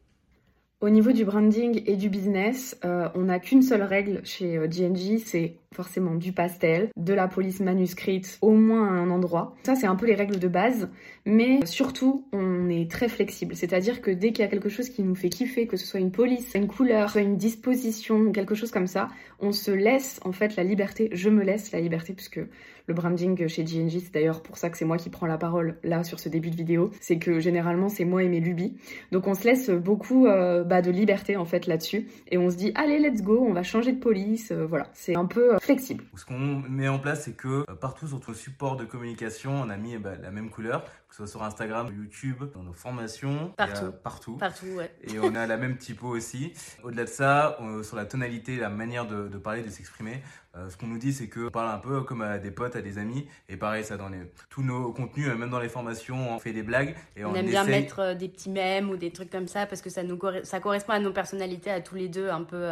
Au 0.81 0.91
niveau 0.91 1.11
du 1.11 1.25
branding 1.25 1.83
et 1.87 1.97
du 1.97 2.11
business, 2.11 2.79
on 2.83 3.23
n'a 3.23 3.41
qu'une 3.41 3.63
seule 3.63 3.83
règle 3.83 4.21
chez 4.25 4.59
GNG, 4.69 5.19
c'est 5.25 5.59
forcément 5.77 6.15
du 6.15 6.33
pastel, 6.33 6.89
de 6.97 7.13
la 7.13 7.29
police 7.29 7.61
manuscrite, 7.61 8.39
au 8.41 8.53
moins 8.53 8.89
à 8.89 8.93
un 8.93 9.11
endroit. 9.11 9.55
Ça, 9.63 9.75
c'est 9.75 9.87
un 9.87 9.95
peu 9.95 10.07
les 10.07 10.15
règles 10.15 10.39
de 10.39 10.49
base, 10.49 10.89
mais 11.27 11.65
surtout, 11.67 12.27
on 12.33 12.69
est 12.71 12.91
très 12.91 13.09
flexible. 13.09 13.55
C'est-à-dire 13.55 14.01
que 14.01 14.11
dès 14.11 14.33
qu'il 14.33 14.43
y 14.43 14.49
a 14.49 14.51
quelque 14.51 14.71
chose 14.71 14.89
qui 14.89 15.03
nous 15.03 15.15
fait 15.15 15.29
kiffer, 15.29 15.67
que 15.67 15.77
ce 15.77 15.87
soit 15.87 16.01
une 16.01 16.11
police, 16.13 16.55
une 16.55 16.67
couleur, 16.67 17.17
une 17.17 17.37
disposition, 17.37 18.33
quelque 18.33 18.55
chose 18.55 18.71
comme 18.71 18.87
ça, 18.87 19.09
on 19.39 19.53
se 19.53 19.71
laisse 19.71 20.19
en 20.25 20.33
fait 20.33 20.57
la 20.57 20.65
liberté. 20.65 21.11
Je 21.13 21.29
me 21.29 21.43
laisse 21.43 21.73
la 21.73 21.81
liberté 21.81 22.15
puisque 22.15 22.41
le 22.87 22.95
branding 22.95 23.49
chez 23.49 23.65
GNG, 23.65 24.01
c'est 24.01 24.15
d'ailleurs 24.15 24.43
pour 24.43 24.59
ça 24.59 24.71
que 24.71 24.79
c'est 24.79 24.85
moi 24.85 24.97
qui 24.97 25.11
prends 25.11 25.27
la 25.27 25.39
parole 25.39 25.79
là 25.83 26.05
sur 26.05 26.21
ce 26.21 26.29
début 26.29 26.51
de 26.51 26.57
vidéo. 26.57 26.91
C'est 27.01 27.19
que 27.19 27.41
généralement, 27.41 27.89
c'est 27.89 28.05
moi 28.05 28.23
et 28.23 28.29
mes 28.29 28.41
lubies. 28.41 28.77
Donc 29.13 29.27
on 29.27 29.35
se 29.35 29.45
laisse 29.45 29.71
beaucoup 29.71 30.27
euh, 30.27 30.63
bah, 30.63 30.83
de 30.83 30.91
liberté 30.91 31.37
en 31.37 31.45
fait 31.45 31.67
là-dessus 31.67 32.07
et 32.29 32.39
on 32.39 32.49
se 32.49 32.57
dit 32.57 32.73
allez, 32.75 32.99
let's 32.99 33.23
go, 33.23 33.45
on 33.47 33.53
va 33.53 33.63
changer 33.63 33.93
de 33.93 33.99
police. 33.99 34.53
Euh, 34.53 34.67
voilà, 34.67 34.89
c'est 34.95 35.17
un 35.17 35.27
peu 35.27 35.55
euh, 35.55 35.59
flexible. 35.67 36.05
Ce 36.17 36.25
qu'on 36.25 36.39
met 36.39 36.89
en 36.89 36.99
place, 36.99 37.25
c'est 37.25 37.37
que 37.37 37.65
euh, 37.69 37.75
partout 37.75 38.07
sur 38.07 38.21
nos 38.27 38.35
supports 38.35 38.77
de 38.77 38.85
communication, 38.85 39.53
on 39.53 39.69
a 39.69 39.77
mis 39.77 39.95
eh 39.95 39.99
ben, 39.99 40.19
la 40.23 40.31
même 40.31 40.49
couleur, 40.49 40.85
que 41.09 41.15
ce 41.15 41.17
soit 41.19 41.27
sur 41.27 41.43
Instagram, 41.43 41.89
YouTube, 41.95 42.45
dans 42.55 42.63
nos 42.63 42.73
formations, 42.73 43.53
partout. 43.57 43.93
partout. 44.03 44.37
Partout, 44.37 44.67
ouais. 44.67 44.91
Et 45.03 45.19
on 45.19 45.35
a 45.35 45.47
la 45.47 45.57
même 45.57 45.77
typo 45.77 46.09
aussi. 46.09 46.53
Au-delà 46.83 47.05
de 47.05 47.09
ça, 47.09 47.59
sur 47.83 47.97
la 47.97 48.05
tonalité, 48.05 48.57
la 48.57 48.69
manière 48.69 49.07
de, 49.07 49.37
parler, 49.39 49.63
de 49.63 49.71
s'exprimer, 49.71 50.23
euh, 50.57 50.71
ce 50.71 50.77
qu'on 50.77 50.87
nous 50.87 50.99
dit, 50.99 51.13
c'est 51.13 51.29
qu'on 51.29 51.51
parle 51.51 51.69
un 51.69 51.79
peu 51.79 52.03
comme 52.03 52.23
à 52.23 52.39
des 52.39 52.51
potes, 52.51 52.77
à 52.77 52.81
des 52.81 52.99
amis. 52.99 53.27
Et 53.49 53.57
pareil, 53.57 53.85
ça 53.85 53.97
dans 53.97 54.09
les, 54.09 54.21
tous 54.49 54.63
nos 54.63 54.93
contenus, 54.93 55.29
même 55.29 55.51
dans 55.51 55.61
les 55.61 55.69
formations, 55.69 56.33
on 56.33 56.39
fait 56.39 56.53
des 56.53 56.63
blagues. 56.63 56.95
Et 57.17 57.25
on, 57.25 57.35
aime 57.35 57.47
bien 57.47 57.65
mettre 57.65 58.15
des 58.15 58.29
petits 58.29 58.51
mèmes 58.51 58.89
ou 58.89 58.97
des 58.97 59.11
trucs 59.11 59.31
comme 59.31 59.49
ça 59.49 59.67
parce 59.67 59.83
que 59.83 59.91
ça, 59.91 60.03
nous, 60.03 60.19
ça 60.45 60.61
correspond 60.61 60.93
à 60.93 61.01
nos 61.01 61.13
personnalités, 61.13 61.71
à 61.71 61.81
tous 61.81 61.97
les 61.97 62.09
deux, 62.09 62.31
un 62.31 62.43
peu 62.43 62.71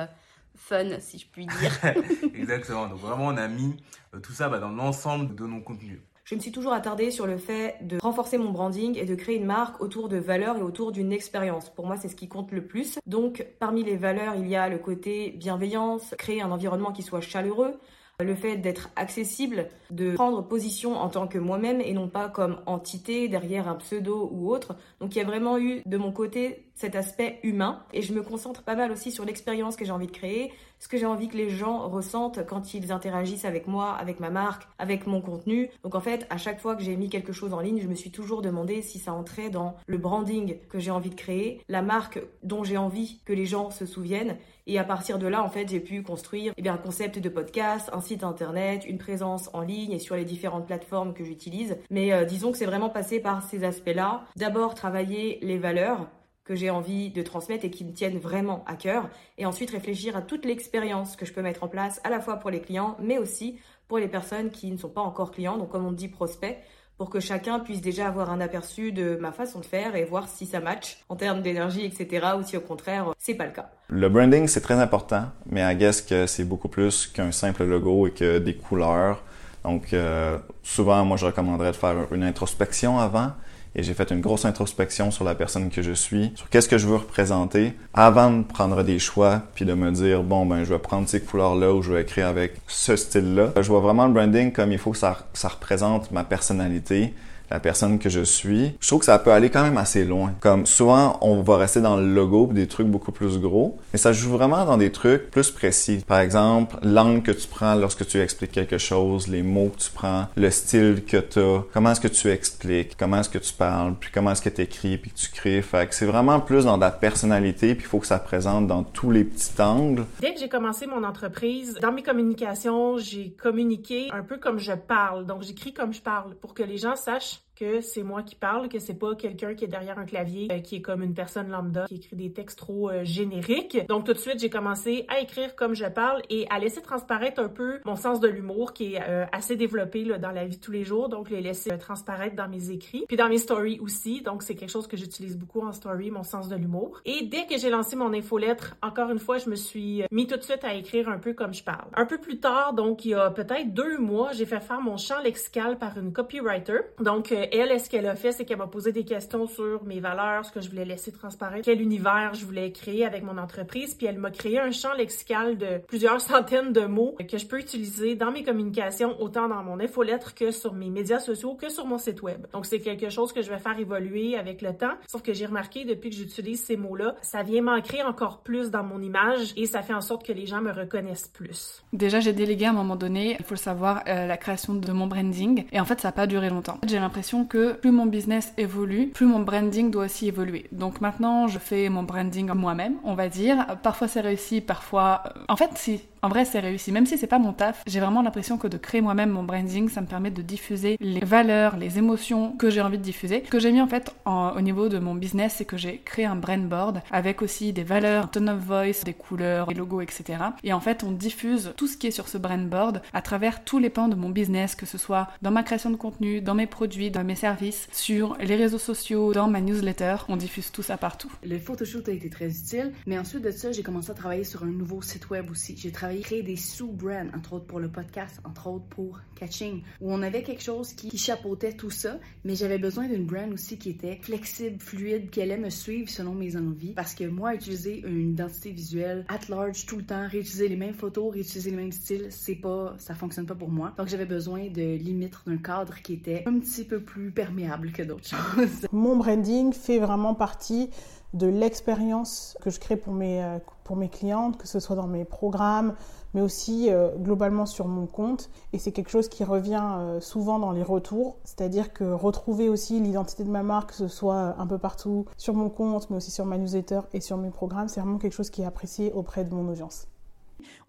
fun, 0.57 0.99
si 1.01 1.19
je 1.19 1.27
puis 1.27 1.47
dire. 1.47 1.81
Exactement. 2.35 2.87
Donc 2.87 2.99
vraiment, 2.99 3.27
on 3.27 3.37
a 3.37 3.49
mis 3.49 3.77
euh, 4.15 4.21
tout 4.21 4.33
ça 4.33 4.49
bah, 4.49 4.59
dans 4.59 4.71
l'ensemble 4.71 5.35
de 5.35 5.47
nos 5.47 5.61
contenus. 5.61 6.01
Je 6.25 6.35
me 6.35 6.41
suis 6.41 6.53
toujours 6.53 6.73
attardée 6.73 7.11
sur 7.11 7.27
le 7.27 7.37
fait 7.37 7.77
de 7.83 7.99
renforcer 8.01 8.39
mon 8.39 8.51
branding 8.51 8.99
et 8.99 9.05
de 9.05 9.15
créer 9.15 9.37
une 9.37 9.45
marque 9.45 9.83
autour 9.83 10.09
de 10.09 10.17
valeurs 10.17 10.57
et 10.57 10.63
autour 10.63 10.91
d'une 10.91 11.13
expérience. 11.13 11.69
Pour 11.69 11.87
moi, 11.87 11.99
c'est 11.99 12.09
ce 12.09 12.17
qui 12.17 12.29
compte 12.29 12.51
le 12.51 12.67
plus. 12.67 12.99
Donc, 13.07 13.47
parmi 13.59 13.85
les 13.85 13.97
valeurs, 13.97 14.35
il 14.35 14.49
y 14.49 14.57
a 14.57 14.71
le 14.71 14.79
côté 14.79 15.35
bienveillance, 15.37 16.15
créer 16.17 16.41
un 16.41 16.51
environnement 16.51 16.93
qui 16.93 17.03
soit 17.03 17.21
chaleureux, 17.21 17.79
le 18.21 18.35
fait 18.35 18.57
d'être 18.57 18.91
accessible, 18.97 19.69
de 19.91 20.15
prendre 20.15 20.47
position 20.47 20.97
en 20.97 21.09
tant 21.09 21.27
que 21.27 21.39
moi-même 21.39 21.81
et 21.81 21.93
non 21.93 22.09
pas 22.09 22.29
comme 22.29 22.59
entité 22.67 23.29
derrière 23.29 23.69
un 23.69 23.75
pseudo 23.75 24.31
ou 24.33 24.51
autre. 24.51 24.77
Donc 25.01 25.15
il 25.17 25.19
y 25.19 25.23
a 25.23 25.25
vraiment 25.25 25.59
eu 25.59 25.83
de 25.85 25.97
mon 25.97 26.13
côté 26.13 26.64
cet 26.75 26.97
aspect 26.97 27.39
humain 27.43 27.85
et 27.93 28.03
je 28.03 28.13
me 28.13 28.23
concentre 28.23 28.63
pas 28.63 28.75
mal 28.75 28.91
aussi 28.91 29.13
sur 29.13 29.25
l'expérience 29.25 29.77
que 29.77 29.85
j'ai 29.85 29.93
envie 29.93 30.07
de 30.07 30.13
créer, 30.13 30.53
ce 30.81 30.89
que 30.89 30.99
j'ai 30.99 31.07
envie 31.07 31.29
que 31.29 31.37
les 31.37 31.49
gens 31.49 31.89
ressentent 31.89 32.45
quand 32.47 32.75
ils 32.75 32.93
interagissent 32.93 33.45
avec 33.45 33.67
moi, 33.67 33.93
avec 33.93 34.21
ma 34.21 34.31
marque, 34.31 34.69
avec 34.79 35.07
mon 35.07 35.21
contenu. 35.21 35.71
Donc 35.83 35.95
en 35.95 36.01
fait, 36.01 36.27
à 36.31 36.37
chaque 36.37 36.61
fois 36.61 36.77
que 36.77 36.83
j'ai 36.83 36.97
mis 36.97 37.09
quelque 37.09 37.33
chose 37.33 37.55
en 37.55 37.61
ligne, 37.61 37.81
je 37.81 37.89
me 37.89 37.95
suis 37.95 38.11
toujours 38.11 38.43
demandé 38.43 38.83
si 38.83 38.99
ça 38.99 39.13
entrait 39.13 39.51
dans 39.51 39.77
le 39.87 39.99
branding 39.99 40.59
que 40.69 40.79
j'ai 40.79 40.91
envie 40.91 41.11
de 41.11 41.15
créer, 41.15 41.63
la 41.69 41.81
marque 41.81 42.21
dont 42.43 42.65
j'ai 42.65 42.77
envie 42.77 43.21
que 43.25 43.33
les 43.33 43.47
gens 43.47 43.71
se 43.71 43.87
souviennent. 43.87 44.37
Et 44.67 44.79
à 44.79 44.85
partir 44.85 45.19
de 45.19 45.27
là, 45.27 45.43
en 45.43 45.51
fait, 45.51 45.69
j'ai 45.69 45.81
pu 45.81 46.03
construire 46.03 46.55
eh 46.57 46.63
bien, 46.63 46.75
un 46.75 46.79
concept 46.79 47.19
de 47.19 47.29
podcast, 47.29 47.91
un 47.93 48.01
site 48.01 48.25
internet, 48.25 48.85
une 48.87 48.99
présence 48.99 49.51
en 49.53 49.61
ligne 49.61 49.93
et 49.93 49.99
sur 49.99 50.17
les 50.17 50.25
différentes 50.25 50.67
plateformes 50.67 51.13
que 51.13 51.23
j'utilise. 51.23 51.77
Mais 51.91 52.13
euh, 52.13 52.25
disons 52.25 52.51
que 52.51 52.59
c'est 52.59 52.65
vraiment 52.65 52.89
passé 52.89 53.21
par 53.21 53.43
ces 53.43 53.63
aspects-là. 53.65 54.25
D'abord, 54.37 54.75
travailler 54.75 55.39
les 55.43 55.59
valeurs 55.59 56.09
que 56.45 56.55
j'ai 56.55 56.71
envie 56.71 57.11
de 57.11 57.23
transmettre 57.23 57.65
et 57.65 57.71
qui 57.71 57.85
me 57.85 57.93
tiennent 57.93 58.19
vraiment 58.19 58.65
à 58.67 58.77
cœur. 58.77 59.09
Et 59.39 59.47
ensuite 59.47 59.71
réfléchir 59.71 60.17
à 60.17 60.23
toute 60.23 60.45
l'expérience 60.45 61.17
que 61.17 61.25
je 61.25 61.33
peux 61.33 61.43
mettre 61.43 61.65
en 61.65 61.69
place, 61.69 62.01
à 62.05 62.11
la 62.11 62.21
fois 62.21 62.37
pour 62.37 62.51
les 62.51 62.61
clients, 62.61 62.97
mais 63.03 63.19
aussi 63.19 63.59
pour 63.89 63.99
les 63.99 64.09
personnes 64.09 64.51
qui 64.51 64.71
ne 64.71 64.77
sont 64.77 64.89
pas 64.89 65.01
encore 65.01 65.31
clients, 65.31 65.57
donc 65.57 65.71
comme 65.71 65.87
on 65.87 65.93
dit 65.93 66.09
prospects, 66.09 66.57
pour 66.97 67.11
que 67.11 67.19
chacun 67.19 67.59
puisse 67.59 67.81
déjà 67.81 68.07
avoir 68.07 68.31
un 68.31 68.41
aperçu 68.41 68.93
de 68.93 69.17
ma 69.21 69.33
façon 69.33 69.59
de 69.59 69.65
faire 69.65 69.97
et 69.97 70.05
voir 70.05 70.29
si 70.29 70.47
ça 70.47 70.61
match 70.61 70.99
en 71.09 71.17
termes 71.17 71.43
d'énergie, 71.43 71.85
etc. 71.85 72.27
ou 72.39 72.45
si 72.45 72.57
au 72.57 72.61
contraire, 72.61 73.13
c'est 73.19 73.35
pas 73.35 73.47
le 73.47 73.53
cas. 73.53 73.71
Le 73.89 74.09
branding, 74.09 74.47
c'est 74.47 74.61
très 74.61 74.75
important, 74.75 75.25
mais 75.47 75.63
à 75.63 75.75
guess 75.75 76.03
que 76.03 76.27
c'est 76.27 76.45
beaucoup 76.45 76.69
plus 76.69 77.09
qu'un 77.09 77.33
simple 77.33 77.65
logo 77.65 78.07
et 78.07 78.13
que 78.13 78.39
des 78.39 78.55
couleurs. 78.55 79.23
Donc, 79.65 79.93
euh, 79.93 80.39
souvent, 80.63 81.05
moi, 81.05 81.17
je 81.17 81.27
recommanderais 81.27 81.73
de 81.73 81.77
faire 81.77 82.13
une 82.13 82.23
introspection 82.23 82.99
avant 82.99 83.33
et 83.77 83.83
j'ai 83.83 83.95
fait 83.95 84.11
une 84.11 84.21
grosse 84.21 84.45
introspection 84.45 85.11
sur 85.11 85.25
la 85.25 85.35
personne 85.35 85.71
que 85.71 85.83
je 85.83 85.93
suis, 85.93 86.33
sur 86.35 86.49
qu'est-ce 86.49 86.69
que 86.69 86.79
je 86.79 86.87
veux 86.87 86.97
représenter, 86.97 87.75
avant 87.93 88.31
de 88.31 88.43
prendre 88.43 88.83
des 88.83 88.99
choix, 88.99 89.43
puis 89.55 89.65
de 89.65 89.75
me 89.75 89.91
dire, 89.91 90.23
bon, 90.23 90.47
ben, 90.47 90.65
je 90.65 90.73
vais 90.73 90.79
prendre 90.79 91.09
ces 91.09 91.21
couleurs-là 91.21 91.73
ou 91.73 91.83
je 91.83 91.93
vais 91.93 92.03
écrire 92.03 92.29
avec 92.29 92.55
ce 92.67 92.97
style-là. 92.97 93.53
Je 93.57 93.69
vois 93.69 93.81
vraiment 93.81 94.07
le 94.07 94.13
branding 94.13 94.53
comme 94.53 94.73
il 94.73 94.79
faut 94.79 94.93
que 94.93 94.99
ça, 94.99 95.27
ça 95.33 95.49
représente 95.49 96.11
ma 96.13 96.25
personnalité, 96.25 97.15
la 97.51 97.61
personne 97.61 97.99
que 97.99 98.09
je 98.09 98.23
suis. 98.23 98.75
Je 98.81 98.89
trouve 98.89 99.01
que 99.01 99.07
ça 99.07 99.19
peut 99.19 99.33
aller 99.33 99.51
quand 99.51 99.63
même 99.63 99.77
assez 99.77 100.05
loin. 100.05 100.33
Comme 100.41 100.67
souvent, 100.67 101.19
on 101.21 101.43
va 101.43 101.57
rester 101.57 101.81
dans 101.81 101.97
le 101.97 102.13
logo 102.13 102.49
des 102.53 102.67
trucs 102.67 102.87
beaucoup 102.87 103.13
plus 103.13 103.39
gros, 103.39 103.79
mais 103.93 103.99
ça 103.99 104.13
joue 104.13 104.31
vraiment 104.31 104.65
dans 104.65 104.77
des 104.77 104.93
trucs 104.93 105.31
plus 105.31 105.51
précis. 105.51 106.03
Par 106.07 106.21
exemple, 106.21 106.77
l'angle 106.83 107.23
que 107.23 107.33
tu 107.33 107.47
prends 107.49 107.75
lorsque 107.75 108.07
tu 108.07 108.21
expliques 108.21 108.53
quelque 108.53 108.79
chose, 108.79 109.29
les 109.29 109.43
mots 109.43 109.71
que 109.75 109.83
tu 109.83 109.91
prends, 109.91 110.27
le 110.37 110.51
style 110.51 111.05
que 111.07 111.19
tu 111.19 111.39
as, 111.39 111.65
comment 111.73 111.93
est-ce 111.93 112.01
que 112.01 112.09
tu 112.09 112.29
expliques, 112.29 112.97
comment 112.99 113.21
est-ce 113.21 113.29
que 113.29 113.39
tu 113.39 113.53
parles, 113.53 113.95
puis 113.99 114.11
comment 114.13 114.33
est-ce 114.33 114.43
que 114.43 114.49
tu 114.49 114.63
écris, 114.63 114.99
puis 114.99 115.11
que 115.11 115.19
tu 115.19 115.31
crées. 115.31 115.63
Fait 115.63 115.89
que 115.89 115.95
c'est 115.95 116.07
vraiment 116.07 116.41
plus 116.41 116.65
dans 116.65 116.79
ta 116.79 116.91
personnalité, 116.91 117.75
puis 117.75 117.85
il 117.85 117.89
faut 117.89 117.99
que 117.99 118.07
ça 118.07 118.19
présente 118.19 118.67
dans 118.67 118.83
tous 118.83 119.11
les 119.11 119.25
petits 119.25 119.61
angles. 119.61 120.05
Dès 120.21 120.35
que 120.35 120.41
j'ai 120.41 120.49
commencé 120.49 120.87
mon 120.87 121.05
entreprise, 121.05 121.79
dans 121.81 121.93
mes 121.93 122.03
communications, 122.03 122.99
j'ai 122.99 123.31
communiqué 123.31 124.09
un 124.13 124.23
peu 124.23 124.39
comme 124.39 124.59
je 124.59 124.73
parle. 124.73 125.27
Donc 125.27 125.43
j'écris 125.43 125.73
comme 125.73 125.93
je 125.93 126.01
parle 126.01 126.35
pour 126.37 126.55
que 126.55 126.63
les 126.63 126.79
gens 126.79 126.97
sachent 126.97 127.34
que 127.55 127.81
c'est 127.81 128.03
moi 128.03 128.23
qui 128.23 128.35
parle, 128.35 128.69
que 128.69 128.79
c'est 128.79 128.99
pas 128.99 129.15
quelqu'un 129.15 129.55
qui 129.55 129.65
est 129.65 129.69
derrière 129.69 129.99
un 129.99 130.05
clavier, 130.05 130.49
euh, 130.51 130.59
qui 130.59 130.77
est 130.77 130.83
comme 130.83 131.03
une 131.03 131.15
personne 131.15 131.49
lambda, 131.49 131.85
qui 131.87 131.97
écrit 131.97 132.17
des 132.17 132.33
textes 132.33 132.59
trop 132.59 132.91
euh, 132.91 133.05
génériques. 133.05 133.79
Donc 133.89 134.05
tout 134.07 134.13
de 134.13 134.19
suite, 134.19 134.41
j'ai 134.41 134.51
commencé 134.51 135.05
à 135.09 135.21
écrire 135.21 135.55
comme 135.55 135.75
je 135.75 135.87
parle 135.87 136.23
et 136.31 136.47
à 136.51 136.59
laisser 136.59 136.83
transparaître 136.83 137.41
un 137.41 137.49
peu 137.49 137.81
mon 137.85 137.97
sens 137.97 138.21
de 138.21 138.29
l'humour 138.29 138.73
qui 138.73 138.95
est 138.95 139.03
euh, 139.03 139.25
assez 139.33 139.57
développé 139.57 140.05
là, 140.05 140.19
dans 140.19 140.31
la 140.31 140.47
vie 140.47 140.57
de 140.57 140.61
tous 140.61 140.73
les 140.73 140.85
jours. 140.85 141.09
Donc 141.09 141.31
les 141.31 141.41
laisser 141.41 141.77
transparaître 141.79 142.37
dans 142.37 142.49
mes 142.49 142.71
écrits, 142.71 143.05
puis 143.07 143.17
dans 143.17 143.29
mes 143.29 143.39
stories 143.39 143.79
aussi. 143.81 144.23
Donc 144.23 144.43
c'est 144.43 144.55
quelque 144.55 144.71
chose 144.71 144.87
que 144.87 144.97
j'utilise 144.97 145.37
beaucoup 145.37 145.61
en 145.61 145.73
story, 145.73 146.11
mon 146.11 146.23
sens 146.23 146.49
de 146.49 146.57
l'humour. 146.57 147.01
Et 147.05 147.23
dès 147.23 147.47
que 147.47 147.57
j'ai 147.59 147.71
lancé 147.71 147.97
mon 147.97 148.13
infolettre, 148.13 148.77
encore 148.83 149.11
une 149.11 149.19
fois, 149.19 149.39
je 149.39 149.49
me 149.49 149.57
suis 149.57 150.03
mis 150.11 150.27
tout 150.27 150.37
de 150.37 150.43
suite 150.43 150.65
à 150.65 150.75
écrire 150.75 151.09
un 151.09 151.19
peu 151.19 151.33
comme 151.33 151.55
je 151.55 151.63
parle. 151.63 151.89
Un 151.95 152.07
peu 152.07 152.19
plus 152.19 152.39
tard, 152.39 152.75
donc 152.75 153.05
il 153.05 153.11
y 153.11 153.15
a 153.15 153.31
peut-être 153.31 153.73
deux 153.73 153.99
mois, 153.99 154.33
j'ai 154.33 154.47
fait 154.47 154.61
faire 154.61 154.81
mon 154.81 154.97
champ 154.97 155.21
lexical 155.23 155.79
par 155.79 155.99
une 155.99 156.13
copywriter. 156.13 156.81
Donc 157.01 157.33
elle, 157.53 157.79
ce 157.81 157.89
qu'elle 157.89 158.07
a 158.07 158.15
fait, 158.15 158.33
c'est 158.33 158.45
qu'elle 158.45 158.59
m'a 158.59 158.67
posé 158.67 158.93
des 158.93 159.05
questions 159.05 159.47
sur 159.47 159.85
mes 159.85 160.01
valeurs, 160.01 160.45
ce 160.45 160.53
que 160.53 160.61
je 160.61 160.71
voulais 160.71 160.85
laisser 160.85 161.13
transparaître, 161.13 161.65
quel 161.65 161.81
univers 161.81 162.35
je 162.35 162.45
voulais 162.45 162.73
créer 162.73 163.05
avec 163.05 163.23
mon 163.23 163.39
entreprise, 163.39 163.95
puis 163.95 164.07
elle 164.07 164.19
m'a 164.19 164.31
créé 164.31 164.59
un 164.59 164.71
champ 164.71 164.93
lexical 164.95 165.57
de 165.57 165.79
plusieurs 165.87 166.21
centaines 166.21 166.73
de 166.73 166.87
mots 166.87 167.17
que 167.29 167.39
je 167.39 167.47
peux 167.47 167.59
utiliser 167.59 168.15
dans 168.15 168.31
mes 168.31 168.45
communications, 168.45 169.21
autant 169.21 169.49
dans 169.49 169.63
mon 169.63 169.81
infolettre 169.81 170.35
que 170.35 170.51
sur 170.51 170.75
mes 170.75 170.91
médias 170.91 171.19
sociaux, 171.19 171.55
que 171.55 171.69
sur 171.69 171.87
mon 171.87 171.99
site 171.99 172.23
web. 172.23 172.47
Donc 172.53 172.67
c'est 172.67 172.81
quelque 172.81 173.09
chose 173.09 173.33
que 173.33 173.43
je 173.43 173.51
vais 173.51 173.59
faire 173.59 173.79
évoluer 173.79 174.37
avec 174.37 174.63
le 174.63 174.77
temps, 174.77 174.95
sauf 175.07 175.23
que 175.23 175.33
j'ai 175.33 175.47
remarqué 175.47 175.85
depuis 175.85 176.11
que 176.11 176.17
j'utilise 176.17 176.63
ces 176.63 176.77
mots-là, 176.77 177.17
ça 177.23 177.43
vient 177.43 177.63
m'ancrer 177.63 178.03
encore 178.03 178.41
plus 178.41 178.71
dans 178.71 178.83
mon 178.83 179.01
image 179.01 179.53
et 179.57 179.67
ça 179.67 179.83
fait 179.83 179.95
en 179.95 180.01
sorte 180.01 180.27
que 180.27 180.33
les 180.33 180.47
gens 180.47 180.61
me 180.61 180.73
reconnaissent 180.73 181.29
plus. 181.29 181.83
Déjà, 181.93 182.21
j'ai 182.21 182.33
délégué 182.33 182.67
à 182.67 182.71
un 182.71 182.75
moment 182.75 182.97
donné, 182.97 183.37
il 183.39 183.45
faut 183.45 183.55
le 183.55 183.59
savoir, 183.59 184.03
euh, 184.09 184.27
la 184.27 184.37
création 184.37 184.75
de 184.75 184.93
mon 184.93 185.07
branding 185.07 185.65
et 185.73 185.81
en 185.81 185.85
fait, 185.85 186.01
ça 186.01 186.09
n'a 186.09 186.13
pas 186.13 186.27
duré 186.27 186.51
longtemps. 186.51 186.79
J'ai 186.87 186.99
l'impression 186.99 187.34
que 187.43 187.73
plus 187.73 187.91
mon 187.91 188.07
business 188.07 188.53
évolue, 188.57 189.09
plus 189.09 189.27
mon 189.27 189.41
branding 189.41 189.91
doit 189.91 190.05
aussi 190.05 190.29
évoluer. 190.29 190.67
Donc 190.71 191.01
maintenant, 191.01 191.49
je 191.49 191.59
fais 191.59 191.89
mon 191.89 192.05
branding 192.05 192.53
moi-même, 192.53 192.99
on 193.03 193.15
va 193.15 193.29
dire. 193.29 193.67
Parfois 193.83 194.07
c'est 194.07 194.21
réussi, 194.21 194.61
parfois... 194.61 195.25
Euh, 195.27 195.41
en 195.49 195.57
fait, 195.57 195.71
si, 195.75 196.03
en 196.25 196.29
vrai, 196.31 196.47
c'est 196.47 196.61
réussi. 196.61 196.91
Même 196.91 197.05
si 197.05 197.19
c'est 197.19 197.27
pas 197.27 197.39
mon 197.39 197.53
taf, 197.53 197.83
j'ai 197.87 198.01
vraiment 198.01 198.23
l'impression 198.23 198.57
que 198.57 198.67
de 198.67 198.79
créer 198.79 199.03
moi-même 199.03 199.29
mon 199.29 199.43
branding, 199.43 199.91
ça 199.91 200.01
me 200.01 200.07
permet 200.07 200.31
de 200.31 200.41
diffuser 200.41 200.97
les 200.99 201.21
valeurs, 201.21 201.77
les 201.77 201.99
émotions 201.99 202.53
que 202.53 202.71
j'ai 202.71 202.81
envie 202.81 202.97
de 202.97 203.03
diffuser. 203.03 203.43
Ce 203.45 203.51
que 203.51 203.59
j'ai 203.59 203.71
mis 203.73 203.83
en 203.83 203.87
fait 203.87 204.15
au 204.25 204.61
niveau 204.63 204.89
de 204.89 204.99
mon 204.99 205.15
business, 205.15 205.57
c'est 205.59 205.67
que 205.67 205.77
j'ai 205.77 205.99
créé 206.03 206.25
un 206.25 206.37
brand 206.37 206.67
board 206.67 207.03
avec 207.13 207.43
aussi 207.43 207.75
des 207.75 207.83
valeurs, 207.83 208.25
un 208.25 208.29
tone 208.29 208.49
of 208.49 208.59
voice, 208.59 209.05
des 209.05 209.13
couleurs, 209.13 209.67
des 209.67 209.75
logos, 209.75 210.01
etc. 210.01 210.39
Et 210.63 210.73
en 210.73 210.81
fait, 210.81 211.05
on 211.05 211.13
diffuse 211.13 211.75
tout 211.77 211.87
ce 211.87 211.99
qui 211.99 212.07
est 212.07 212.11
sur 212.11 212.29
ce 212.29 212.39
brand 212.39 212.67
board 212.67 213.03
à 213.13 213.21
travers 213.21 213.63
tous 213.63 213.79
les 213.79 213.91
pans 213.91 214.09
de 214.09 214.15
mon 214.15 214.31
business, 214.31 214.75
que 214.75 214.87
ce 214.87 214.97
soit 214.97 215.29
dans 215.43 215.51
ma 215.51 215.63
création 215.63 215.91
de 215.91 215.97
contenu, 215.97 216.41
dans 216.41 216.55
mes 216.55 216.67
produits, 216.67 217.11
dans 217.11 217.23
mes 217.23 217.35
services, 217.35 217.87
sur 217.93 218.39
les 218.41 218.57
réseaux 218.57 218.79
sociaux, 218.79 219.35
dans 219.35 219.49
ma 219.49 219.61
newsletter. 219.61 220.17
On 220.29 220.37
diffuse 220.37 220.73
tout 220.73 220.83
ça 220.83 220.97
partout. 220.97 221.31
Le 221.45 221.59
photoshoot 221.59 222.09
a 222.09 222.13
été 222.13 222.31
très 222.31 222.49
utile, 222.49 222.93
mais 223.05 223.19
ensuite 223.19 223.43
de 223.43 223.51
ça, 223.51 223.73
j'ai 223.73 223.83
commencé 223.83 224.11
à 224.11 224.15
travailler 224.15 224.45
sur 224.45 224.63
un 224.63 224.69
nouveau 224.69 225.03
site 225.03 225.29
web 225.29 225.51
aussi. 225.51 225.77
J'ai 225.77 225.93
travaillé 225.93 226.14
créer 226.21 226.43
des 226.43 226.57
sous-brands, 226.57 227.29
entre 227.35 227.55
autres 227.55 227.67
pour 227.67 227.81
le 227.81 227.89
podcast, 227.89 228.41
entre 228.45 228.69
autres 228.69 228.87
pour 228.87 229.21
Catching, 229.37 229.83
où 230.01 230.13
on 230.13 230.23
avait 230.23 230.43
quelque 230.43 230.63
chose 230.63 230.93
qui, 230.93 231.17
chapeautait 231.17 231.73
tout 231.73 231.91
ça, 231.91 232.19
mais 232.45 232.55
j'avais 232.55 232.79
besoin 232.79 233.09
d'une 233.09 233.25
brand 233.25 233.53
aussi 233.53 233.79
qui 233.79 233.91
était 233.91 234.19
flexible, 234.21 234.79
fluide, 234.79 235.31
qui 235.31 235.41
allait 235.41 235.57
me 235.57 235.71
suivre 235.71 236.11
selon 236.11 236.35
mes 236.35 236.57
envies. 236.57 236.93
Parce 236.93 237.15
que 237.15 237.25
moi, 237.25 237.55
utiliser 237.55 238.01
une 238.07 238.33
identité 238.33 238.71
visuelle 238.71 239.25
at 239.29 239.41
large 239.49 239.87
tout 239.87 239.97
le 239.97 240.05
temps, 240.05 240.29
réutiliser 240.29 240.69
les 240.69 240.77
mêmes 240.77 240.95
photos, 240.95 241.33
réutiliser 241.33 241.71
les 241.71 241.77
mêmes 241.77 241.93
styles, 241.93 242.27
c'est 242.31 242.57
pas, 242.57 242.95
ça 242.99 243.15
fonctionne 243.15 243.47
pas 243.47 243.55
pour 243.55 243.71
moi. 243.71 243.95
Donc 243.97 244.09
j'avais 244.09 244.27
besoin 244.27 244.69
de 244.69 244.97
limites 244.97 245.39
d'un 245.47 245.57
cadre 245.57 246.01
qui 246.03 246.15
était 246.15 246.43
un 246.47 246.59
petit 246.59 246.85
peu 246.85 247.01
plus 247.01 247.31
perméable 247.31 247.93
que 247.93 248.03
d'autres 248.03 248.29
choses. 248.29 248.87
Mon 248.93 249.17
branding 249.17 249.73
fait 249.73 249.99
vraiment 249.99 250.35
partie 250.35 250.91
de 251.35 251.49
l'expérience 251.49 252.57
que 252.63 252.71
je 252.71 252.81
crée 252.81 252.97
pour 252.97 253.13
mes, 253.13 253.43
euh, 253.43 253.59
pour 253.83 253.97
mes 253.97 254.09
clientes, 254.09 254.57
que 254.57 254.67
ce 254.67 254.81
soit 254.81 254.97
dans 254.97 255.09
mes 255.09 255.25
programmes, 255.25 255.95
mais 256.33 256.41
aussi 256.41 256.91
euh, 256.91 257.11
globalement 257.17 257.67
sur 257.67 257.87
mon 257.89 258.07
compte. 258.07 258.51
Et 258.73 258.79
c'est 258.79 258.93
quelque 258.93 259.11
chose 259.11 259.29
qui 259.29 259.45
revient 259.45 259.83
euh, 259.83 260.21
souvent 260.21 260.59
dans 260.59 260.71
les 260.71 260.83
retours, 260.83 261.37
c'est-à-dire 261.45 261.93
que 261.93 262.05
retrouver 262.05 262.69
aussi 262.69 263.01
l'identité 263.01 263.45
de 263.45 263.51
ma 263.51 263.63
marque, 263.63 263.91
que 263.91 263.97
ce 263.97 264.09
soit 264.09 264.55
un 264.59 264.67
peu 264.67 264.79
partout 264.79 265.27
sur 265.37 265.55
mon 265.55 265.69
compte, 265.69 266.09
mais 266.09 266.17
aussi 266.17 266.31
sur 266.31 266.47
ma 266.47 266.57
newsletter 266.57 267.01
et 267.13 267.21
sur 267.21 267.37
mes 267.37 267.51
programmes, 267.51 267.89
c'est 267.89 268.01
vraiment 268.01 268.19
quelque 268.19 268.33
chose 268.33 268.51
qui 268.51 268.63
est 268.63 268.67
apprécié 268.67 269.13
auprès 269.13 269.45
de 269.45 269.53
mon 269.53 269.69
audience 269.69 270.07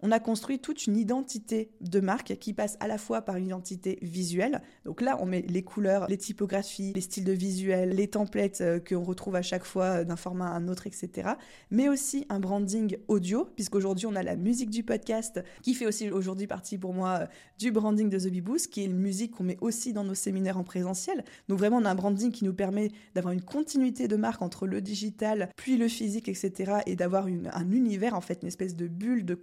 on 0.00 0.10
a 0.10 0.20
construit 0.20 0.58
toute 0.58 0.86
une 0.86 0.96
identité 0.96 1.70
de 1.80 2.00
marque 2.00 2.36
qui 2.38 2.52
passe 2.52 2.76
à 2.80 2.88
la 2.88 2.98
fois 2.98 3.22
par 3.22 3.36
une 3.36 3.46
identité 3.46 3.98
visuelle. 4.02 4.62
Donc 4.84 5.00
là, 5.00 5.18
on 5.20 5.26
met 5.26 5.42
les 5.42 5.62
couleurs, 5.62 6.06
les 6.08 6.18
typographies, 6.18 6.92
les 6.94 7.00
styles 7.00 7.24
de 7.24 7.32
visuel, 7.32 7.90
les 7.90 8.08
templates 8.08 8.60
euh, 8.60 8.80
qu'on 8.80 9.02
retrouve 9.02 9.36
à 9.36 9.42
chaque 9.42 9.64
fois 9.64 9.84
euh, 9.84 10.04
d'un 10.04 10.16
format 10.16 10.48
à 10.48 10.54
un 10.54 10.68
autre, 10.68 10.86
etc. 10.86 11.30
Mais 11.70 11.88
aussi 11.88 12.26
un 12.28 12.40
branding 12.40 12.96
audio, 13.08 13.44
puisqu'aujourd'hui, 13.54 14.06
on 14.06 14.14
a 14.14 14.22
la 14.22 14.36
musique 14.36 14.70
du 14.70 14.82
podcast 14.82 15.42
qui 15.62 15.74
fait 15.74 15.86
aussi 15.86 16.10
aujourd'hui 16.10 16.46
partie 16.46 16.78
pour 16.78 16.94
moi 16.94 17.18
euh, 17.22 17.26
du 17.58 17.72
branding 17.72 18.08
de 18.08 18.18
The 18.18 18.30
Bee 18.30 18.40
Boost, 18.40 18.68
qui 18.68 18.82
est 18.82 18.86
une 18.86 18.98
musique 18.98 19.32
qu'on 19.32 19.44
met 19.44 19.58
aussi 19.60 19.92
dans 19.92 20.04
nos 20.04 20.14
séminaires 20.14 20.58
en 20.58 20.64
présentiel. 20.64 21.24
Donc 21.48 21.58
vraiment, 21.58 21.78
on 21.78 21.84
a 21.84 21.90
un 21.90 21.94
branding 21.94 22.30
qui 22.32 22.44
nous 22.44 22.54
permet 22.54 22.90
d'avoir 23.14 23.32
une 23.32 23.42
continuité 23.42 24.08
de 24.08 24.16
marque 24.16 24.42
entre 24.42 24.66
le 24.66 24.80
digital, 24.80 25.50
puis 25.56 25.76
le 25.76 25.88
physique, 25.88 26.28
etc. 26.28 26.80
et 26.86 26.96
d'avoir 26.96 27.26
un 27.26 27.70
univers, 27.70 28.14
en 28.14 28.20
fait, 28.20 28.40
une 28.42 28.48
espèce 28.48 28.76
de 28.76 28.86
bulle, 28.86 29.24
de 29.24 29.34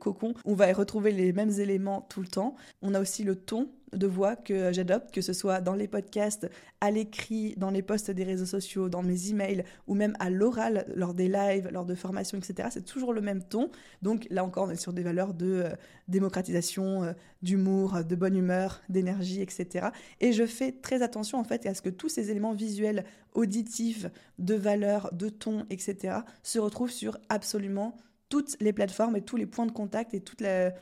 on 0.46 0.54
va 0.54 0.70
y 0.70 0.74
retrouver 0.74 1.12
les 1.12 1.34
mêmes 1.34 1.52
éléments 1.60 2.06
tout 2.10 2.22
le 2.22 2.28
temps. 2.28 2.56
On 2.82 2.94
a 2.94 3.00
aussi 3.00 3.24
le 3.24 3.36
ton 3.36 3.70
de 3.96 4.08
voix 4.08 4.36
que 4.36 4.72
j'adopte, 4.72 5.12
que 5.12 5.22
ce 5.22 5.34
soit 5.34 5.62
dans 5.62 5.76
les 5.76 5.88
podcasts, 5.88 6.50
à 6.82 6.92
l'écrit, 6.92 7.56
dans 7.58 7.70
les 7.70 7.82
posts 7.82 8.12
des 8.12 8.24
réseaux 8.24 8.46
sociaux, 8.46 8.90
dans 8.90 9.04
mes 9.04 9.30
emails 9.30 9.64
ou 9.88 9.96
même 9.96 10.16
à 10.20 10.30
l'oral 10.30 10.86
lors 10.96 11.14
des 11.14 11.28
lives, 11.28 11.70
lors 11.72 11.86
de 11.86 11.96
formations, 11.96 12.38
etc. 12.38 12.70
C'est 12.72 12.86
toujours 12.86 13.14
le 13.14 13.22
même 13.22 13.44
ton. 13.44 13.70
Donc 14.02 14.28
là 14.30 14.44
encore, 14.44 14.68
on 14.68 14.72
est 14.72 14.76
sur 14.76 14.94
des 14.94 15.04
valeurs 15.04 15.34
de 15.34 15.64
euh, 15.66 15.70
démocratisation, 16.08 17.04
euh, 17.04 17.14
d'humour, 17.42 18.04
de 18.04 18.16
bonne 18.16 18.36
humeur, 18.36 18.82
d'énergie, 18.90 19.42
etc. 19.42 19.88
Et 20.22 20.34
je 20.34 20.46
fais 20.46 20.72
très 20.72 21.02
attention 21.02 21.40
en 21.40 21.44
fait 21.44 21.66
à 21.66 21.74
ce 21.74 21.82
que 21.82 21.90
tous 21.90 22.10
ces 22.10 22.32
éléments 22.32 22.54
visuels, 22.54 23.06
auditifs, 23.34 24.08
de 24.40 24.56
valeur, 24.56 25.10
de 25.14 25.30
ton, 25.30 25.66
etc. 25.70 26.18
se 26.44 26.60
retrouvent 26.60 26.92
sur 26.92 27.18
absolument 27.30 27.96
toutes 28.34 28.58
les 28.62 28.74
plateformes 28.74 29.16
et 29.16 29.22
tous 29.22 29.38
les 29.38 29.46
points 29.46 29.68
de 29.68 29.72
contact 29.72 30.16
et 30.16 30.20
toute 30.20 30.42
la, 30.42 30.74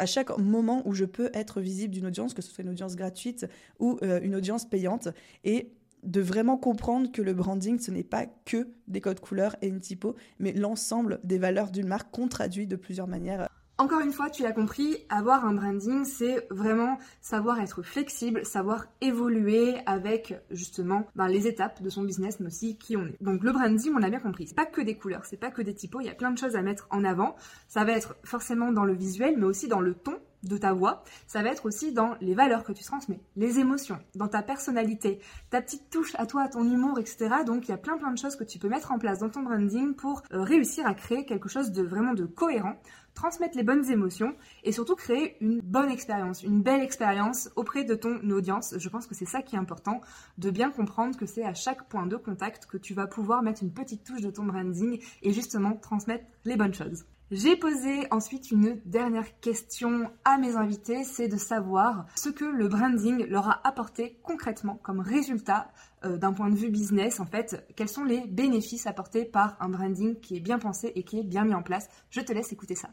à 0.00 0.06
chaque 0.06 0.36
moment 0.36 0.82
où 0.84 0.94
je 0.94 1.04
peux 1.04 1.30
être 1.32 1.60
visible 1.60 1.94
d'une 1.94 2.06
audience, 2.06 2.34
que 2.34 2.42
ce 2.42 2.50
soit 2.50 2.64
une 2.64 2.70
audience 2.70 2.96
gratuite 2.96 3.46
ou 3.78 4.00
euh, 4.02 4.18
une 4.20 4.34
audience 4.34 4.68
payante, 4.68 5.06
et 5.44 5.70
de 6.02 6.20
vraiment 6.20 6.56
comprendre 6.56 7.12
que 7.12 7.22
le 7.22 7.34
branding, 7.34 7.78
ce 7.78 7.92
n'est 7.92 8.02
pas 8.02 8.26
que 8.26 8.66
des 8.88 9.00
codes 9.00 9.20
couleurs 9.20 9.54
et 9.62 9.68
une 9.68 9.78
typo, 9.78 10.16
mais 10.40 10.52
l'ensemble 10.52 11.20
des 11.22 11.38
valeurs 11.38 11.70
d'une 11.70 11.86
marque 11.86 12.10
qu'on 12.10 12.26
traduit 12.26 12.66
de 12.66 12.74
plusieurs 12.74 13.06
manières 13.06 13.48
encore 13.78 14.00
une 14.00 14.12
fois, 14.12 14.28
tu 14.28 14.42
l'as 14.42 14.52
compris, 14.52 14.98
avoir 15.08 15.44
un 15.44 15.54
branding, 15.54 16.04
c'est 16.04 16.48
vraiment 16.50 16.98
savoir 17.20 17.60
être 17.60 17.82
flexible, 17.82 18.44
savoir 18.44 18.86
évoluer 19.00 19.76
avec 19.86 20.34
justement 20.50 21.06
ben, 21.14 21.28
les 21.28 21.46
étapes 21.46 21.80
de 21.80 21.88
son 21.88 22.02
business, 22.02 22.40
mais 22.40 22.48
aussi 22.48 22.76
qui 22.76 22.96
on 22.96 23.06
est. 23.06 23.16
Donc 23.22 23.44
le 23.44 23.52
branding, 23.52 23.92
on 23.94 23.98
l'a 23.98 24.10
bien 24.10 24.18
compris, 24.18 24.48
c'est 24.48 24.56
pas 24.56 24.66
que 24.66 24.80
des 24.80 24.96
couleurs, 24.96 25.24
c'est 25.26 25.36
pas 25.36 25.52
que 25.52 25.62
des 25.62 25.74
typos, 25.74 26.00
il 26.00 26.06
y 26.06 26.10
a 26.10 26.14
plein 26.14 26.32
de 26.32 26.38
choses 26.38 26.56
à 26.56 26.62
mettre 26.62 26.88
en 26.90 27.04
avant. 27.04 27.36
Ça 27.68 27.84
va 27.84 27.92
être 27.92 28.16
forcément 28.24 28.72
dans 28.72 28.84
le 28.84 28.94
visuel, 28.94 29.36
mais 29.38 29.46
aussi 29.46 29.68
dans 29.68 29.80
le 29.80 29.94
ton 29.94 30.18
de 30.42 30.56
ta 30.56 30.72
voix, 30.72 31.02
ça 31.26 31.42
va 31.42 31.50
être 31.50 31.66
aussi 31.66 31.92
dans 31.92 32.16
les 32.20 32.34
valeurs 32.34 32.64
que 32.64 32.72
tu 32.72 32.84
transmets, 32.84 33.20
les 33.36 33.58
émotions, 33.58 33.98
dans 34.14 34.28
ta 34.28 34.42
personnalité, 34.42 35.20
ta 35.50 35.60
petite 35.60 35.90
touche 35.90 36.14
à 36.16 36.26
toi, 36.26 36.48
ton 36.48 36.64
humour, 36.64 36.98
etc. 36.98 37.28
Donc 37.44 37.68
il 37.68 37.70
y 37.70 37.74
a 37.74 37.78
plein 37.78 37.98
plein 37.98 38.12
de 38.12 38.18
choses 38.18 38.36
que 38.36 38.44
tu 38.44 38.58
peux 38.58 38.68
mettre 38.68 38.92
en 38.92 38.98
place 38.98 39.18
dans 39.18 39.30
ton 39.30 39.42
branding 39.42 39.94
pour 39.94 40.22
euh, 40.32 40.42
réussir 40.42 40.86
à 40.86 40.94
créer 40.94 41.24
quelque 41.24 41.48
chose 41.48 41.72
de 41.72 41.82
vraiment 41.82 42.14
de 42.14 42.24
cohérent, 42.24 42.76
transmettre 43.14 43.56
les 43.56 43.64
bonnes 43.64 43.90
émotions 43.90 44.36
et 44.62 44.70
surtout 44.70 44.94
créer 44.94 45.36
une 45.40 45.60
bonne 45.60 45.90
expérience, 45.90 46.42
une 46.42 46.62
belle 46.62 46.80
expérience 46.80 47.50
auprès 47.56 47.84
de 47.84 47.94
ton 47.94 48.18
audience. 48.30 48.74
Je 48.78 48.88
pense 48.88 49.06
que 49.06 49.14
c'est 49.14 49.26
ça 49.26 49.42
qui 49.42 49.56
est 49.56 49.58
important, 49.58 50.00
de 50.38 50.50
bien 50.50 50.70
comprendre 50.70 51.16
que 51.16 51.26
c'est 51.26 51.44
à 51.44 51.54
chaque 51.54 51.88
point 51.88 52.06
de 52.06 52.16
contact 52.16 52.66
que 52.66 52.76
tu 52.76 52.94
vas 52.94 53.06
pouvoir 53.06 53.42
mettre 53.42 53.62
une 53.62 53.72
petite 53.72 54.04
touche 54.04 54.20
de 54.20 54.30
ton 54.30 54.44
branding 54.44 55.02
et 55.22 55.32
justement 55.32 55.74
transmettre 55.74 56.24
les 56.44 56.56
bonnes 56.56 56.74
choses. 56.74 57.04
J'ai 57.30 57.56
posé 57.56 58.06
ensuite 58.10 58.50
une 58.50 58.80
dernière 58.86 59.38
question 59.40 60.10
à 60.24 60.38
mes 60.38 60.56
invités, 60.56 61.04
c'est 61.04 61.28
de 61.28 61.36
savoir 61.36 62.06
ce 62.16 62.30
que 62.30 62.46
le 62.46 62.68
branding 62.68 63.26
leur 63.26 63.50
a 63.50 63.68
apporté 63.68 64.18
concrètement 64.22 64.80
comme 64.82 65.00
résultat 65.00 65.70
euh, 66.06 66.16
d'un 66.16 66.32
point 66.32 66.48
de 66.48 66.56
vue 66.56 66.70
business, 66.70 67.20
en 67.20 67.26
fait, 67.26 67.66
quels 67.76 67.90
sont 67.90 68.04
les 68.04 68.26
bénéfices 68.26 68.86
apportés 68.86 69.26
par 69.26 69.58
un 69.60 69.68
branding 69.68 70.18
qui 70.20 70.36
est 70.36 70.40
bien 70.40 70.58
pensé 70.58 70.90
et 70.94 71.02
qui 71.02 71.18
est 71.18 71.22
bien 71.22 71.44
mis 71.44 71.52
en 71.52 71.62
place? 71.62 71.90
Je 72.08 72.22
te 72.22 72.32
laisse 72.32 72.50
écouter 72.50 72.76
ça. 72.76 72.88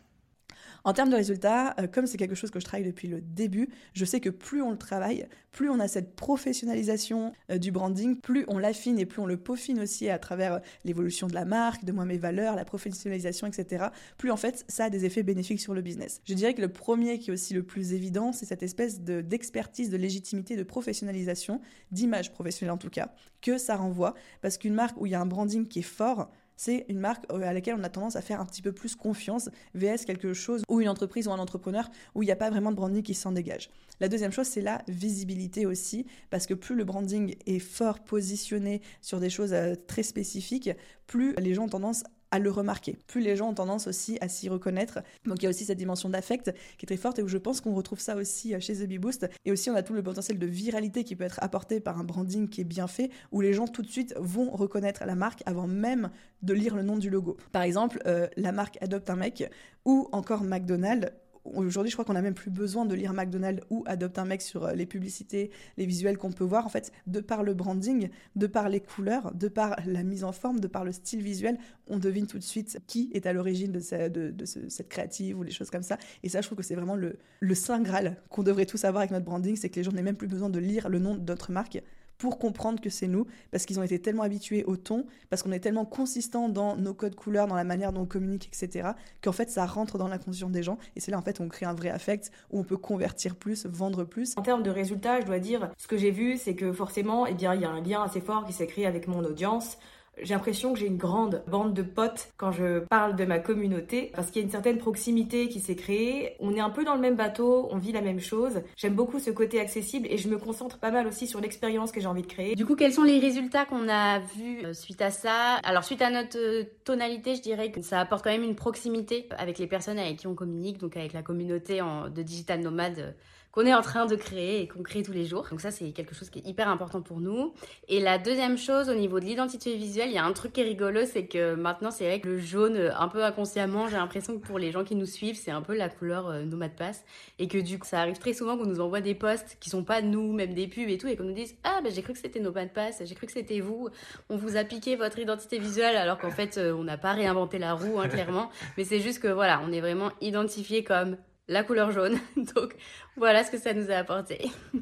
En 0.86 0.94
termes 0.94 1.10
de 1.10 1.16
résultats, 1.16 1.74
euh, 1.80 1.88
comme 1.88 2.06
c'est 2.06 2.18
quelque 2.18 2.36
chose 2.36 2.52
que 2.52 2.60
je 2.60 2.66
travaille 2.66 2.86
depuis 2.86 3.08
le 3.08 3.20
début, 3.20 3.70
je 3.94 4.06
sais 4.06 4.20
que 4.20 4.30
plus 4.30 4.62
on 4.62 4.70
le 4.70 4.78
travaille, 4.78 5.28
plus 5.52 5.68
on 5.68 5.80
a 5.80 5.88
cette 5.88 6.16
professionnalisation 6.16 7.34
euh, 7.50 7.58
du 7.58 7.72
branding, 7.72 8.16
plus 8.22 8.46
on 8.50 8.60
l'affine 8.60 9.00
et 9.00 9.08
plus 9.08 9.20
on 9.20 9.26
le 9.26 9.38
peaufine 9.38 9.80
aussi 9.80 10.10
à 10.10 10.20
travers 10.20 10.54
euh, 10.54 10.60
l'évolution 10.84 11.26
de 11.26 11.34
la 11.34 11.44
marque, 11.44 11.86
de 11.86 11.92
moi 11.92 12.06
mes 12.06 12.20
valeurs, 12.20 12.56
la 12.56 12.66
professionnalisation, 12.66 13.48
etc. 13.48 13.88
Plus 14.20 14.30
en 14.30 14.38
fait 14.38 14.64
ça 14.68 14.86
a 14.86 14.90
des 14.92 15.06
effets 15.06 15.24
bénéfiques 15.24 15.60
sur 15.60 15.74
le 15.74 15.82
business. 15.82 16.22
Je 16.24 16.36
dirais 16.36 16.54
que 16.54 16.62
le 16.62 16.72
premier 16.72 17.18
qui 17.18 17.32
est 17.32 17.34
aussi 17.34 17.56
le 17.56 17.64
plus 17.64 17.94
évident, 17.94 18.32
c'est 18.32 18.46
cette 18.46 18.62
espèce 18.62 19.02
d'expertise, 19.02 19.90
de 19.90 19.98
légitimité, 19.98 20.56
de 20.56 20.64
professionnalisation, 20.64 21.62
d'image 21.90 22.32
professionnelle 22.32 22.74
en 22.74 22.78
tout 22.78 22.92
cas, 22.92 23.12
que 23.42 23.58
ça 23.58 23.76
renvoie. 23.76 24.14
Parce 24.42 24.60
qu'une 24.60 24.76
marque 24.76 25.02
où 25.02 25.08
il 25.08 25.14
y 25.14 25.16
a 25.16 25.22
un 25.22 25.26
branding 25.26 25.68
qui 25.68 25.80
est 25.80 25.82
fort, 25.82 26.30
c'est 26.58 26.86
une 26.90 27.00
marque 27.00 27.26
euh, 27.32 27.42
à 27.42 27.54
laquelle 27.54 27.76
on 27.78 27.84
a 27.84 27.90
tendance 27.90 28.16
à 28.16 28.22
faire 28.22 28.40
un 28.40 28.46
petit 28.46 28.62
peu 28.62 28.72
plus 28.72 28.96
confiance, 28.96 29.50
VS 29.74 30.06
quelque 30.06 30.34
chose 30.34 30.64
ou 30.70 30.82
une 30.82 30.90
entreprise 30.90 31.28
ou 31.28 31.32
un 31.32 31.40
entrepreneur 31.40 31.90
où 32.14 32.24
il 32.24 32.26
n'y 32.26 32.32
a 32.32 32.36
pas 32.36 32.50
vraiment 32.50 32.72
de 32.72 32.76
branding 32.76 33.04
qui 33.04 33.14
s'en 33.14 33.32
dégage. 33.32 33.70
La 34.00 34.10
deuxième 34.10 34.32
chose, 34.32 34.48
c'est 34.48 34.62
la 34.62 34.82
visibilité 34.88 35.66
aussi, 35.66 36.06
parce 36.30 36.48
que 36.48 36.54
plus 36.54 36.76
le 36.76 36.84
branding 36.84 37.36
est 37.46 37.60
fort 37.60 38.00
positionné 38.00 38.82
sur 39.02 39.20
des 39.20 39.30
choses 39.30 39.54
euh, 39.54 39.76
très 39.88 40.04
spécifiques, 40.04 40.70
plus 41.08 41.34
les 41.36 41.54
gens 41.54 41.66
ont 41.66 41.70
tendance 41.70 42.04
le 42.40 42.52
remarquer. 42.52 42.98
Plus 43.08 43.22
les 43.22 43.36
gens 43.36 43.50
ont 43.50 43.54
tendance 43.54 43.88
aussi 43.88 44.18
à 44.22 44.30
s'y 44.30 44.50
reconnaître. 44.50 45.00
Donc 45.26 45.42
il 45.42 45.44
y 45.44 45.46
a 45.48 45.50
aussi 45.50 45.66
cette 45.66 45.78
dimension 45.78 46.10
d'affect 46.10 46.54
qui 46.78 46.86
est 46.86 46.88
très 46.88 46.98
forte 46.98 47.20
et 47.20 47.24
où 47.24 47.28
je 47.28 47.38
pense 47.38 47.62
qu'on 47.62 47.74
retrouve 47.74 48.00
ça 48.00 48.16
aussi 48.16 48.54
euh, 48.54 48.60
chez 48.60 48.76
The 48.76 48.88
Bee 48.88 48.98
Boost. 48.98 49.28
Et 49.46 49.52
aussi 49.52 49.70
on 49.70 49.76
a 49.76 49.84
tout 49.84 49.94
le 49.94 50.04
potentiel 50.04 50.40
de 50.40 50.46
viralité 50.46 51.04
qui 51.04 51.16
peut 51.16 51.24
être 51.24 51.40
apporté 51.42 51.80
par 51.80 52.00
un 52.00 52.04
branding 52.04 52.50
qui 52.50 52.62
est 52.62 52.66
bien 52.66 52.88
fait, 52.88 53.10
où 53.32 53.42
les 53.42 53.54
gens 53.54 53.68
tout 53.68 53.82
de 53.82 53.88
suite 53.88 54.14
vont 54.18 54.50
reconnaître 54.52 55.04
la 55.06 55.16
marque 55.16 55.44
avant 55.46 55.68
même 55.68 56.10
de 56.42 56.54
lire 56.54 56.76
le 56.76 56.84
nom 56.84 56.98
du 56.98 57.10
logo. 57.10 57.38
Par 57.52 57.64
exemple, 57.64 58.00
euh, 58.06 58.28
la 58.38 58.52
marque 58.52 58.78
Adopte 58.82 59.10
un 59.10 59.16
mec 59.16 59.50
ou 59.86 60.10
encore 60.12 60.44
McDonald's 60.44 61.12
Aujourd'hui, 61.46 61.92
je 61.92 61.96
crois 61.96 62.06
qu'on 62.06 62.14
n'a 62.14 62.22
même 62.22 62.34
plus 62.34 62.50
besoin 62.50 62.86
de 62.86 62.96
lire 62.96 63.14
McDonald's 63.14 63.64
ou 63.70 63.84
Adopte 63.86 64.18
un 64.18 64.26
mec 64.26 64.42
sur 64.42 64.66
euh, 64.66 64.74
les 64.74 64.86
publicités, 64.86 65.52
les 65.78 65.86
visuels 65.86 66.18
qu'on 66.18 66.32
peut 66.32 66.44
voir. 66.44 66.66
En 66.66 66.70
fait, 66.70 66.92
de 67.06 67.20
par 67.20 67.44
le 67.44 67.54
branding, 67.54 68.10
de 68.36 68.48
par 68.48 68.68
les 68.68 68.80
couleurs, 68.80 69.34
de 69.34 69.48
par 69.48 69.76
la 69.86 70.04
mise 70.04 70.24
en 70.24 70.32
forme, 70.32 70.60
de 70.60 70.68
par 70.68 70.84
le 70.84 70.92
style 70.92 71.22
visuel, 71.22 71.58
on 71.88 72.00
devine 72.00 72.26
tout 72.26 72.40
de 72.40 72.44
suite 72.44 72.80
qui 72.88 73.12
est 73.14 73.28
à 73.28 73.34
l'origine 73.34 73.72
de, 73.72 73.80
cette 73.80 74.90
créative 74.90 75.38
ou 75.38 75.46
des 75.46 75.52
choses 75.52 75.70
comme 75.70 75.84
ça. 75.84 75.98
Et 76.24 76.30
ça, 76.30 76.42
je 76.42 76.48
trouve 76.48 76.58
que 76.58 76.64
c'est 76.64 76.76
vraiment 76.76 76.96
le, 76.96 77.18
le 77.40 77.56
saint 77.56 77.82
graal 77.82 78.18
qu'on 78.30 78.44
devrait 78.44 78.66
tous 78.66 78.84
avoir 78.84 79.02
avec 79.02 79.12
notre 79.12 79.26
branding, 79.26 79.56
c'est 79.56 79.70
que 79.70 79.76
les 79.76 79.84
gens 79.84 79.92
n'aient 79.92 80.02
même 80.02 80.16
plus 80.16 80.28
besoin 80.28 80.50
de 80.50 80.60
lire 80.60 80.90
le 80.90 81.00
nom 81.00 81.16
de 81.16 81.24
notre 81.24 81.52
marque 81.52 81.80
pour 82.18 82.40
comprendre 82.40 82.82
que 82.82 82.90
c'est 82.90 83.08
nous, 83.08 83.26
parce 83.52 83.66
qu'ils 83.66 83.80
ont 83.80 83.84
été 83.84 84.00
tellement 84.00 84.24
habitués 84.24 84.64
au 84.66 84.78
ton, 84.78 85.06
parce 85.30 85.44
qu'on 85.44 85.52
est 85.52 85.60
tellement 85.60 85.86
consistant 85.86 86.50
dans 86.50 86.76
nos 86.76 86.94
codes 86.94 87.16
couleurs, 87.16 87.48
dans 87.48 87.56
la 87.56 87.64
manière 87.64 87.92
dont 87.92 88.02
on 88.02 88.06
communique, 88.06 88.48
etc., 88.48 88.90
qu'en 89.22 89.32
fait 89.32 89.50
ça 89.50 89.66
rentre 89.66 89.98
dans 89.98 90.08
l'inconscient 90.08 90.50
des 90.50 90.64
gens, 90.64 90.78
et 90.96 91.00
c'est 91.00 91.12
là 91.12 91.18
en 91.18 91.22
fait 91.22 91.40
on 91.40 91.48
crée 91.48 91.66
un 91.66 91.74
vrai 91.74 91.90
affect, 91.90 92.32
où 92.52 92.60
on 92.60 92.64
peut 92.64 92.78
convertir 92.78 93.36
plus, 93.36 93.66
vendre 93.66 94.04
plus. 94.04 94.34
En 94.38 94.42
termes 94.42 94.64
de 94.64 94.72
résultats, 94.72 95.22
je 95.22 95.26
dois 95.26 95.40
dire, 95.40 95.72
ce 95.78 95.88
que 95.88 95.98
j'ai 95.98 96.12
vu, 96.12 96.38
c'est 96.38 96.56
que 96.56 96.72
forcément, 96.72 97.26
eh 97.26 97.34
bien, 97.34 97.54
il 97.54 97.62
y 97.62 97.66
a 97.66 97.70
un 97.70 97.82
lien 97.82 98.04
assez 98.04 98.22
fort 98.22 98.46
qui 98.46 98.54
s'est 98.54 98.68
créé 98.68 98.86
avec 98.86 99.08
mon 99.08 99.24
audience. 99.24 99.78
J'ai 100.22 100.34
l'impression 100.34 100.74
que 100.74 100.80
j'ai 100.80 100.88
une 100.88 100.98
grande 100.98 101.44
bande 101.48 101.74
de 101.74 101.82
potes 101.82 102.30
quand 102.38 102.52
je 102.52 102.80
parle 102.80 103.16
de 103.16 103.26
ma 103.26 103.40
communauté 103.40 104.12
parce 104.16 104.32
qu'il 104.32 104.42
y 104.42 104.44
a 104.44 104.46
une 104.46 104.52
certaine 104.52 104.78
proximité 104.78 105.50
qui 105.50 105.60
s'est 105.60 105.76
créée. 105.76 106.36
On 106.40 106.54
est 106.56 106.60
un 106.60 106.70
peu 106.70 106.84
dans 106.84 106.96
le 106.96 107.02
même 107.02 107.16
bateau, 107.16 107.68
on 107.72 107.78
vit 107.78 107.92
la 107.92 108.02
même 108.02 108.20
chose. 108.20 108.62
J'aime 108.78 108.94
beaucoup 108.94 109.20
ce 109.20 109.32
côté 109.32 109.60
accessible 109.60 110.08
et 110.10 110.18
je 110.18 110.30
me 110.30 110.38
concentre 110.38 110.80
pas 110.80 110.92
mal 110.92 111.08
aussi 111.08 111.28
sur 111.28 111.42
l'expérience 111.42 111.92
que 111.92 112.00
j'ai 112.00 112.08
envie 112.08 112.22
de 112.22 112.28
créer. 112.28 112.56
Du 112.56 112.66
coup, 112.66 112.76
quels 112.76 112.94
sont 112.94 113.04
les 113.04 113.20
résultats 113.20 113.66
qu'on 113.66 113.90
a 113.90 114.20
vus 114.20 114.66
euh, 114.66 114.74
suite 114.74 115.02
à 115.02 115.12
ça? 115.12 115.56
Alors, 115.64 115.84
suite 115.84 116.02
à 116.02 116.10
notre 116.10 116.38
euh, 116.38 116.64
tonalité, 116.84 117.36
je 117.36 117.42
dirais 117.42 117.72
que 117.72 117.82
ça 117.82 118.00
apporte 118.00 118.24
quand 118.24 118.32
même 118.32 118.44
une 118.44 118.56
proximité 118.56 119.28
avec 119.38 119.60
les 119.60 119.68
personnes 119.68 120.00
avec 120.00 120.18
qui 120.18 120.28
on 120.28 120.36
communique, 120.36 120.78
donc 120.78 120.98
avec 120.98 121.14
la 121.14 121.22
communauté 121.22 121.80
de 121.80 122.22
digital 122.22 122.62
nomades 122.62 123.16
qu'on 123.56 123.66
est 123.66 123.74
en 123.74 123.82
train 123.82 124.06
de 124.06 124.16
créer 124.18 124.62
et 124.62 124.68
qu'on 124.68 124.84
crée 124.84 125.02
tous 125.02 125.14
les 125.14 125.26
jours. 125.26 125.48
Donc 125.50 125.62
ça, 125.62 125.72
c'est 125.72 125.92
quelque 125.92 126.14
chose 126.14 126.30
qui 126.30 126.40
est 126.40 126.48
hyper 126.48 126.68
important 126.68 127.02
pour 127.02 127.22
nous. 127.22 127.54
Et 127.88 128.02
la 128.02 128.18
deuxième 128.18 128.58
chose, 128.58 128.90
au 128.90 128.94
niveau 128.94 129.22
de 129.22 129.26
l'identité 129.26 129.78
visuelle, 129.78 130.10
il 130.10 130.16
y 130.16 130.18
a 130.18 130.26
un 130.26 130.34
truc 130.34 130.52
qui 130.52 130.60
est 130.60 130.66
rigolo, 130.66 131.06
c'est 131.06 131.26
que 131.26 131.56
maintenant, 131.56 131.90
c'est 131.90 132.06
vrai 132.06 132.20
que 132.20 132.28
le 132.28 132.38
jaune, 132.38 132.92
un 132.98 133.08
peu 133.08 133.24
inconsciemment, 133.24 133.88
j'ai 133.88 133.96
l'impression 133.96 134.38
que 134.38 134.46
pour 134.46 134.60
les 134.60 134.72
gens 134.72 134.84
qui 134.84 134.96
nous 134.96 135.06
suivent, 135.06 135.38
c'est 135.38 135.52
un 135.52 135.62
peu 135.62 135.74
la 135.74 135.88
couleur 135.88 136.28
euh, 136.28 136.44
Nomad 136.44 136.76
Pass. 136.76 137.06
Et 137.40 137.48
que 137.48 137.58
du 137.58 137.80
coup, 137.80 137.88
ça 137.88 138.02
arrive 138.02 138.20
très 138.20 138.34
souvent 138.34 138.58
qu'on 138.58 138.66
nous 138.66 138.82
envoie 138.82 139.00
des 139.00 139.16
posts 139.16 139.58
qui 139.62 139.70
sont 139.70 139.86
pas 139.86 140.02
nous, 140.02 140.34
même 140.34 140.54
des 140.54 140.68
pubs 140.68 140.90
et 140.90 140.98
tout, 140.98 141.08
et 141.08 141.16
qu'on 141.16 141.24
nous 141.24 141.34
dise 141.34 141.56
Ah, 141.64 141.80
ben 141.82 141.94
j'ai 141.94 142.02
cru 142.02 142.12
que 142.12 142.20
c'était 142.20 142.42
Nomad 142.42 142.74
Pass, 142.74 143.02
j'ai 143.06 143.16
cru 143.16 143.26
que 143.26 143.32
c'était 143.32 143.62
vous. 143.62 143.88
On 144.30 144.36
vous 144.36 144.58
a 144.58 144.66
piqué 144.66 144.98
votre 144.98 145.18
identité 145.18 145.60
visuelle, 145.60 145.96
alors 145.96 146.18
qu'en 146.18 146.32
fait, 146.32 146.58
euh, 146.58 146.74
on 146.74 146.84
n'a 146.84 146.98
pas 146.98 147.14
réinventé 147.14 147.58
la 147.58 147.74
roue, 147.74 148.02
hein, 148.02 148.10
clairement. 148.10 148.50
Mais 148.78 148.84
c'est 148.84 149.00
juste 149.00 149.20
que 149.20 149.30
voilà, 149.30 149.62
on 149.66 149.72
est 149.72 149.82
vraiment 149.82 150.12
identifié 150.20 150.84
comme 150.84 151.16
la 151.48 151.64
couleur 151.64 151.92
jaune. 151.92 152.18
Donc 152.56 152.76
voilà 153.18 153.44
ce 153.44 153.52
que 153.52 153.58
ça 153.58 153.74
nous 153.74 153.92
a 153.92 153.96
apporté. 153.96 154.52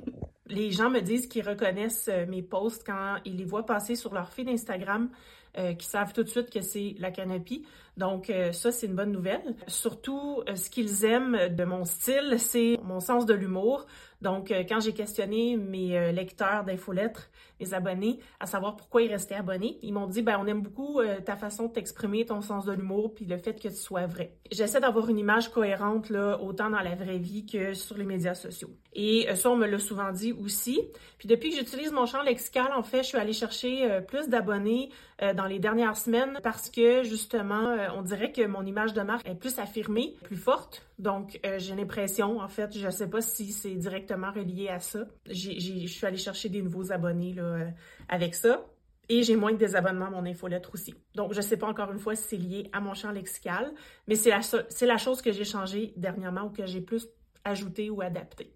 les 0.48 0.72
gens 0.72 0.90
me 0.90 1.02
disent 1.02 1.28
qu'ils 1.28 1.48
reconnaissent 1.48 2.10
euh, 2.10 2.26
mes 2.28 2.42
posts 2.42 2.84
quand 2.86 3.18
ils 3.26 3.38
les 3.38 3.46
voient 3.46 3.66
passer 3.66 3.96
sur 3.96 4.14
leur 4.14 4.30
feed 4.32 4.50
Instagram, 4.50 5.10
euh, 5.58 5.74
qui 5.74 5.86
savent 5.86 6.14
tout 6.14 6.24
de 6.24 6.30
suite 6.30 6.50
que 6.50 6.62
c'est 6.62 6.96
la 7.00 7.12
canopie. 7.12 7.66
Donc 7.98 8.30
euh, 8.30 8.52
ça, 8.52 8.72
c'est 8.72 8.88
une 8.88 8.96
bonne 8.96 9.12
nouvelle. 9.12 9.56
Surtout, 9.68 10.44
ce 10.56 10.70
qu'ils 10.70 11.06
aiment 11.06 11.50
de 11.50 11.64
mon 11.64 11.86
style, 11.86 12.36
c'est 12.38 12.78
mon 12.84 13.00
sens 13.00 13.26
de 13.26 13.34
l'humour. 13.34 13.86
Donc, 14.22 14.54
quand 14.70 14.80
j'ai 14.80 14.94
questionné 14.94 15.58
mes 15.58 16.14
lecteurs 16.14 16.64
d'infolettres, 16.64 17.30
mes 17.60 17.74
abonnés, 17.74 18.20
à 18.40 18.46
savoir 18.46 18.78
pourquoi 18.78 19.02
ils 19.02 19.12
restaient 19.12 19.36
abonnés, 19.36 19.78
ils 19.82 19.92
m'ont 19.92 20.08
dit, 20.08 20.22
ben, 20.22 20.38
on 20.40 20.48
aime 20.48 20.62
beaucoup 20.62 21.02
ta 21.26 21.36
façon 21.36 21.68
de 21.68 21.74
t'exprimer, 21.74 22.26
ton 22.26 22.40
sens 22.40 22.64
de 22.64 22.72
l'humour, 22.72 23.14
puis 23.14 23.26
le 23.26 23.38
fait 23.38 23.62
que 23.62 23.68
tu 23.68 23.76
sois 23.76 24.06
vrai. 24.06 24.38
J'essaie 24.50 24.80
d'avoir 24.80 25.10
une 25.10 25.20
image 25.20 25.50
cohérente, 25.52 26.10
là, 26.10 26.40
autant 26.40 26.70
dans 26.70 26.80
la 26.80 26.96
vraie 26.96 27.18
vie 27.18 27.46
que 27.46 27.74
sur 27.74 27.98
les 27.98 28.06
médias 28.06 28.34
sociaux. 28.34 28.70
Et 28.94 29.28
ça, 29.36 29.50
on 29.50 29.58
me 29.58 29.68
l'a 29.68 29.80
souvent 29.80 30.14
dit 30.14 30.32
aussi. 30.32 30.80
Puis 31.18 31.28
depuis 31.28 31.50
que 31.50 31.58
j'utilise 31.58 31.92
mon 31.92 32.06
champ 32.06 32.22
lexical, 32.22 32.72
en 32.74 32.84
fait, 32.84 33.04
je 33.04 33.08
suis 33.08 33.18
allée 33.18 33.34
chercher 33.34 33.90
euh, 33.90 34.02
plus 34.02 34.30
d'abonnés 34.30 34.90
euh, 35.22 35.34
dans 35.34 35.46
les 35.46 35.60
dernières 35.60 35.98
semaines 35.98 36.40
parce 36.44 36.70
que 36.70 37.04
justement, 37.04 37.70
euh, 37.70 37.88
on 37.96 38.02
dirait 38.02 38.32
que 38.32 38.46
mon 38.46 38.66
image 38.66 38.94
de 38.94 39.02
marque 39.02 39.28
est 39.28 39.36
plus 39.36 39.60
affirmée, 39.60 40.16
plus 40.24 40.38
forte. 40.38 40.88
Donc, 41.00 41.40
j'ai 41.58 41.76
l'impression, 41.76 42.40
en 42.40 42.48
fait, 42.48 42.78
je 42.78 42.86
ne 42.86 42.92
sais 42.92 43.10
pas 43.10 43.22
si 43.22 43.52
c'est 43.52 43.76
directement 43.76 44.32
relié 44.32 44.70
à 44.70 44.80
ça. 44.80 45.06
Je 45.28 45.88
suis 45.88 46.06
allée 46.06 46.18
chercher 46.18 46.50
des 46.50 46.62
nouveaux 46.62 46.92
abonnés 46.92 47.34
là, 47.34 47.68
avec 48.08 48.36
ça. 48.36 48.66
Et 49.10 49.24
j'ai 49.24 49.36
moins 49.36 49.52
de 49.52 49.58
désabonnements 49.58 50.06
à 50.06 50.10
mon 50.12 50.26
infolettre 50.26 50.72
aussi. 50.74 50.96
Donc, 51.14 51.34
je 51.34 51.38
ne 51.38 51.42
sais 51.42 51.58
pas 51.58 51.68
encore 51.68 51.92
une 51.92 52.00
fois 52.00 52.16
si 52.16 52.24
c'est 52.24 52.38
lié 52.38 52.70
à 52.72 52.80
mon 52.80 52.94
champ 52.94 53.12
lexical, 53.12 53.72
mais 54.08 54.16
c'est 54.16 54.30
la, 54.30 54.40
la 54.82 54.98
chose 54.98 55.22
que 55.22 55.32
j'ai 55.32 55.44
changée 55.44 55.94
dernièrement 55.98 56.46
ou 56.46 56.50
que 56.50 56.66
j'ai 56.66 56.80
plus 56.80 57.10
ajouté 57.44 57.90
ou 57.90 58.02
adapté. 58.02 58.54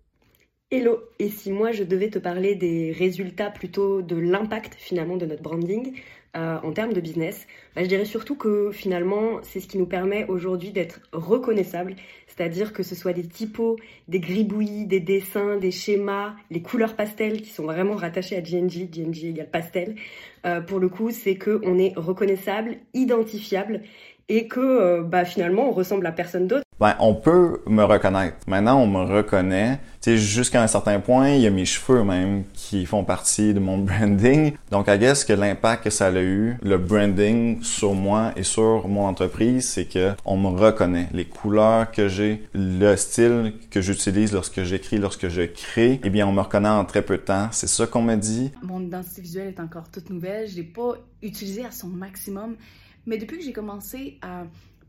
Hello, 0.70 1.00
et 1.18 1.30
si 1.30 1.54
moi 1.54 1.72
je 1.72 1.86
devais 1.86 2.10
te 2.10 2.20
parler 2.20 2.56
des 2.56 2.92
résultats 2.92 3.50
plutôt 3.50 4.02
de 4.02 4.18
l'impact 4.18 4.76
finalement 4.76 5.16
de 5.16 5.26
notre 5.26 5.42
branding 5.42 5.98
en 6.36 6.72
termes 6.72 6.94
de 6.94 7.02
business, 7.02 7.48
bah, 7.76 7.84
je 7.84 7.88
dirais 7.88 8.06
surtout 8.06 8.36
que 8.36 8.70
finalement 8.72 9.40
c'est 9.42 9.60
ce 9.60 9.68
qui 9.68 9.80
nous 9.80 9.88
permet 9.88 10.26
aujourd'hui 10.28 10.72
d'être 10.72 11.00
reconnaissable, 11.12 11.96
c'est-à-dire 12.28 12.74
que 12.74 12.84
ce 12.84 12.94
soit 12.94 13.14
des 13.14 13.28
typos, 13.28 13.78
des 14.08 14.20
gribouillis, 14.20 14.86
des 14.86 15.00
dessins, 15.00 15.58
des 15.58 15.72
schémas, 15.72 16.36
les 16.52 16.62
couleurs 16.62 16.96
pastel 16.96 17.42
qui 17.42 17.50
sont 17.50 17.64
vraiment 17.64 17.96
rattachées 17.96 18.36
à 18.36 18.42
GNG, 18.42 18.90
GNG 18.92 19.26
égale 19.26 19.50
pastel. 19.50 19.96
Euh, 20.46 20.62
pour 20.62 20.80
le 20.80 20.90
coup, 20.90 21.10
c'est 21.10 21.36
qu'on 21.36 21.80
est 21.80 21.94
reconnaissable, 21.98 22.78
identifiable 22.94 23.82
et 24.30 24.48
que 24.48 24.60
euh, 24.60 25.04
bah, 25.04 25.26
finalement 25.26 25.70
on 25.70 25.72
ressemble 25.72 26.06
à 26.06 26.12
personne 26.12 26.48
d'autre. 26.48 26.67
Ben, 26.80 26.96
on 27.00 27.16
peut 27.16 27.62
me 27.66 27.84
reconnaître. 27.84 28.38
Maintenant, 28.46 28.80
on 28.80 28.88
me 28.88 29.04
reconnaît. 29.04 29.80
Tu 30.00 30.12
sais, 30.12 30.18
jusqu'à 30.18 30.62
un 30.62 30.68
certain 30.68 31.00
point, 31.00 31.30
il 31.30 31.42
y 31.42 31.48
a 31.48 31.50
mes 31.50 31.66
cheveux 31.66 32.04
même 32.04 32.44
qui 32.54 32.86
font 32.86 33.04
partie 33.04 33.56
de 33.56 33.60
mon 33.60 33.78
branding. 33.80 34.54
Donc, 34.70 34.88
I 34.88 35.00
guess 35.00 35.26
que 35.26 35.34
l'impact 35.34 35.86
que 35.86 35.90
ça 35.90 36.08
a 36.08 36.22
eu, 36.22 36.58
le 36.62 36.78
branding 36.78 37.64
sur 37.64 37.96
moi 37.96 38.32
et 38.36 38.44
sur 38.44 38.88
mon 38.88 39.08
entreprise, 39.08 39.68
c'est 39.68 39.86
que 39.86 40.12
on 40.24 40.38
me 40.38 40.50
reconnaît. 40.50 41.10
Les 41.14 41.26
couleurs 41.26 41.92
que 41.92 42.08
j'ai, 42.08 42.48
le 42.54 42.96
style 42.96 43.54
que 43.72 43.82
j'utilise 43.82 44.32
lorsque 44.32 44.62
j'écris, 44.62 45.00
lorsque 45.00 45.30
je 45.30 45.42
crée, 45.42 46.00
eh 46.04 46.10
bien, 46.12 46.28
on 46.28 46.32
me 46.32 46.42
reconnaît 46.42 46.70
en 46.70 46.86
très 46.86 47.02
peu 47.02 47.18
de 47.18 47.24
temps. 47.24 47.48
C'est 47.52 47.68
ça 47.68 47.88
qu'on 47.88 48.04
me 48.04 48.16
dit. 48.16 48.52
Mon 48.62 48.82
identité 48.82 49.22
visuelle 49.24 49.48
est 49.48 49.60
encore 49.60 49.90
toute 49.90 50.12
nouvelle. 50.12 50.48
Je 50.48 50.56
l'ai 50.56 50.64
pas 50.64 50.94
utilisée 51.24 51.66
à 51.66 51.72
son 51.72 51.88
maximum. 51.88 52.56
Mais 53.08 53.18
depuis 53.18 53.38
que 53.38 53.44
j'ai 53.44 53.54
commencé 53.54 54.20
à 54.22 54.44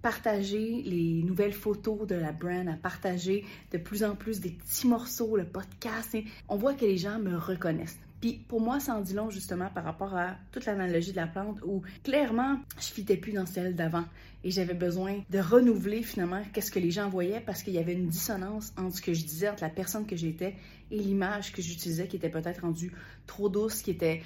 partager 0.08 0.80
les 0.86 1.22
nouvelles 1.22 1.52
photos 1.52 2.06
de 2.06 2.14
la 2.14 2.32
brand, 2.32 2.66
à 2.66 2.76
partager 2.76 3.44
de 3.72 3.76
plus 3.76 4.02
en 4.02 4.16
plus 4.16 4.40
des 4.40 4.52
petits 4.52 4.86
morceaux, 4.86 5.36
le 5.36 5.44
podcast. 5.44 6.16
On 6.48 6.56
voit 6.56 6.72
que 6.72 6.86
les 6.86 6.96
gens 6.96 7.18
me 7.18 7.36
reconnaissent. 7.36 7.98
Puis 8.22 8.40
pour 8.48 8.62
moi, 8.62 8.80
ça 8.80 8.94
en 8.94 9.02
dit 9.02 9.12
long 9.12 9.28
justement 9.28 9.68
par 9.68 9.84
rapport 9.84 10.16
à 10.16 10.38
toute 10.50 10.64
l'analogie 10.64 11.10
de 11.10 11.16
la 11.16 11.26
plante 11.26 11.60
où 11.62 11.82
clairement, 12.04 12.58
je 12.80 12.86
fitais 12.86 13.18
plus 13.18 13.32
dans 13.32 13.44
celle 13.44 13.76
d'avant 13.76 14.06
et 14.44 14.50
j'avais 14.50 14.72
besoin 14.72 15.20
de 15.28 15.40
renouveler 15.40 16.02
finalement 16.02 16.42
qu'est-ce 16.54 16.72
que 16.72 16.78
les 16.78 16.90
gens 16.90 17.10
voyaient 17.10 17.42
parce 17.44 17.62
qu'il 17.62 17.74
y 17.74 17.78
avait 17.78 17.92
une 17.92 18.08
dissonance 18.08 18.72
entre 18.78 18.96
ce 18.96 19.02
que 19.02 19.12
je 19.12 19.26
disais, 19.26 19.50
entre 19.50 19.62
la 19.62 19.68
personne 19.68 20.06
que 20.06 20.16
j'étais 20.16 20.54
et 20.90 20.96
l'image 20.96 21.52
que 21.52 21.60
j'utilisais 21.60 22.08
qui 22.08 22.16
était 22.16 22.30
peut-être 22.30 22.62
rendue 22.62 22.92
trop 23.26 23.50
douce, 23.50 23.82
qui 23.82 23.90
était 23.90 24.22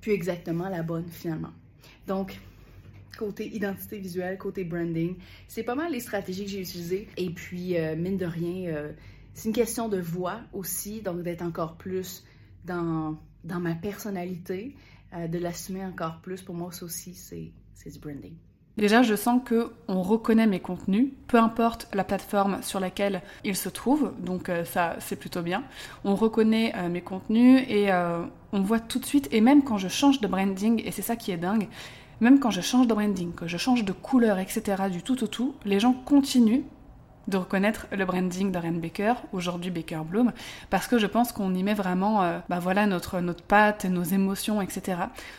plus 0.00 0.12
exactement 0.12 0.68
la 0.68 0.84
bonne 0.84 1.08
finalement. 1.10 1.52
Donc, 2.06 2.38
côté 3.16 3.46
identité 3.54 3.98
visuelle, 3.98 4.38
côté 4.38 4.64
branding. 4.64 5.16
C'est 5.48 5.62
pas 5.62 5.74
mal 5.74 5.92
les 5.92 6.00
stratégies 6.00 6.44
que 6.44 6.50
j'ai 6.50 6.60
utilisées. 6.60 7.08
Et 7.16 7.30
puis, 7.30 7.78
euh, 7.78 7.96
mine 7.96 8.16
de 8.16 8.26
rien, 8.26 8.74
euh, 8.74 8.92
c'est 9.32 9.48
une 9.48 9.54
question 9.54 9.88
de 9.88 10.00
voix 10.00 10.40
aussi, 10.52 11.00
donc 11.00 11.22
d'être 11.22 11.42
encore 11.42 11.76
plus 11.76 12.24
dans, 12.64 13.18
dans 13.44 13.60
ma 13.60 13.74
personnalité, 13.74 14.76
euh, 15.14 15.28
de 15.28 15.38
l'assumer 15.38 15.84
encore 15.84 16.20
plus. 16.20 16.42
Pour 16.42 16.54
moi, 16.54 16.70
aussi, 16.82 17.14
c'est 17.14 17.90
du 17.90 17.98
branding. 17.98 18.34
Déjà, 18.76 19.02
je 19.02 19.14
sens 19.14 19.40
que 19.44 19.70
on 19.86 20.02
reconnaît 20.02 20.48
mes 20.48 20.58
contenus, 20.58 21.12
peu 21.28 21.38
importe 21.38 21.88
la 21.94 22.02
plateforme 22.02 22.60
sur 22.62 22.80
laquelle 22.80 23.22
ils 23.44 23.54
se 23.54 23.68
trouvent, 23.68 24.12
donc 24.18 24.50
ça 24.64 24.96
c'est 24.98 25.14
plutôt 25.14 25.42
bien. 25.42 25.62
On 26.02 26.16
reconnaît 26.16 26.72
mes 26.88 27.00
contenus 27.00 27.62
et 27.68 27.92
on 27.92 28.60
voit 28.62 28.80
tout 28.80 28.98
de 28.98 29.04
suite, 29.04 29.28
et 29.30 29.40
même 29.40 29.62
quand 29.62 29.78
je 29.78 29.86
change 29.86 30.20
de 30.20 30.26
branding, 30.26 30.82
et 30.84 30.90
c'est 30.90 31.02
ça 31.02 31.14
qui 31.14 31.30
est 31.30 31.36
dingue, 31.36 31.68
même 32.20 32.38
quand 32.40 32.50
je 32.50 32.60
change 32.60 32.86
de 32.86 32.94
branding, 32.94 33.32
que 33.32 33.46
je 33.46 33.56
change 33.56 33.84
de 33.84 33.92
couleur, 33.92 34.38
etc., 34.38 34.84
du 34.90 35.02
tout 35.02 35.22
au 35.24 35.26
tout, 35.26 35.54
les 35.64 35.80
gens 35.80 35.92
continuent 35.92 36.62
de 37.28 37.36
reconnaître 37.36 37.86
le 37.90 38.04
branding 38.04 38.52
d'Aren 38.52 38.80
Baker, 38.80 39.14
aujourd'hui 39.32 39.70
Baker 39.70 40.02
Bloom, 40.04 40.32
parce 40.70 40.86
que 40.86 40.98
je 40.98 41.06
pense 41.06 41.32
qu'on 41.32 41.54
y 41.54 41.62
met 41.62 41.74
vraiment 41.74 42.22
euh, 42.22 42.38
bah 42.48 42.58
voilà, 42.58 42.86
notre, 42.86 43.20
notre 43.20 43.42
patte, 43.42 43.84
nos 43.86 44.02
émotions, 44.02 44.60
etc. 44.60 44.98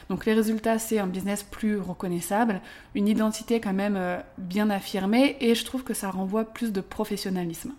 Donc 0.09 0.25
les 0.25 0.33
résultats, 0.33 0.79
c'est 0.79 0.99
un 0.99 1.07
business 1.07 1.43
plus 1.43 1.79
reconnaissable, 1.79 2.61
une 2.95 3.07
identité 3.07 3.59
quand 3.59 3.73
même 3.73 3.95
euh, 3.97 4.17
bien 4.37 4.69
affirmée, 4.69 5.37
et 5.39 5.55
je 5.55 5.65
trouve 5.65 5.83
que 5.83 5.93
ça 5.93 6.09
renvoie 6.09 6.45
plus 6.45 6.73
de 6.73 6.81
professionnalisme. 6.81 7.73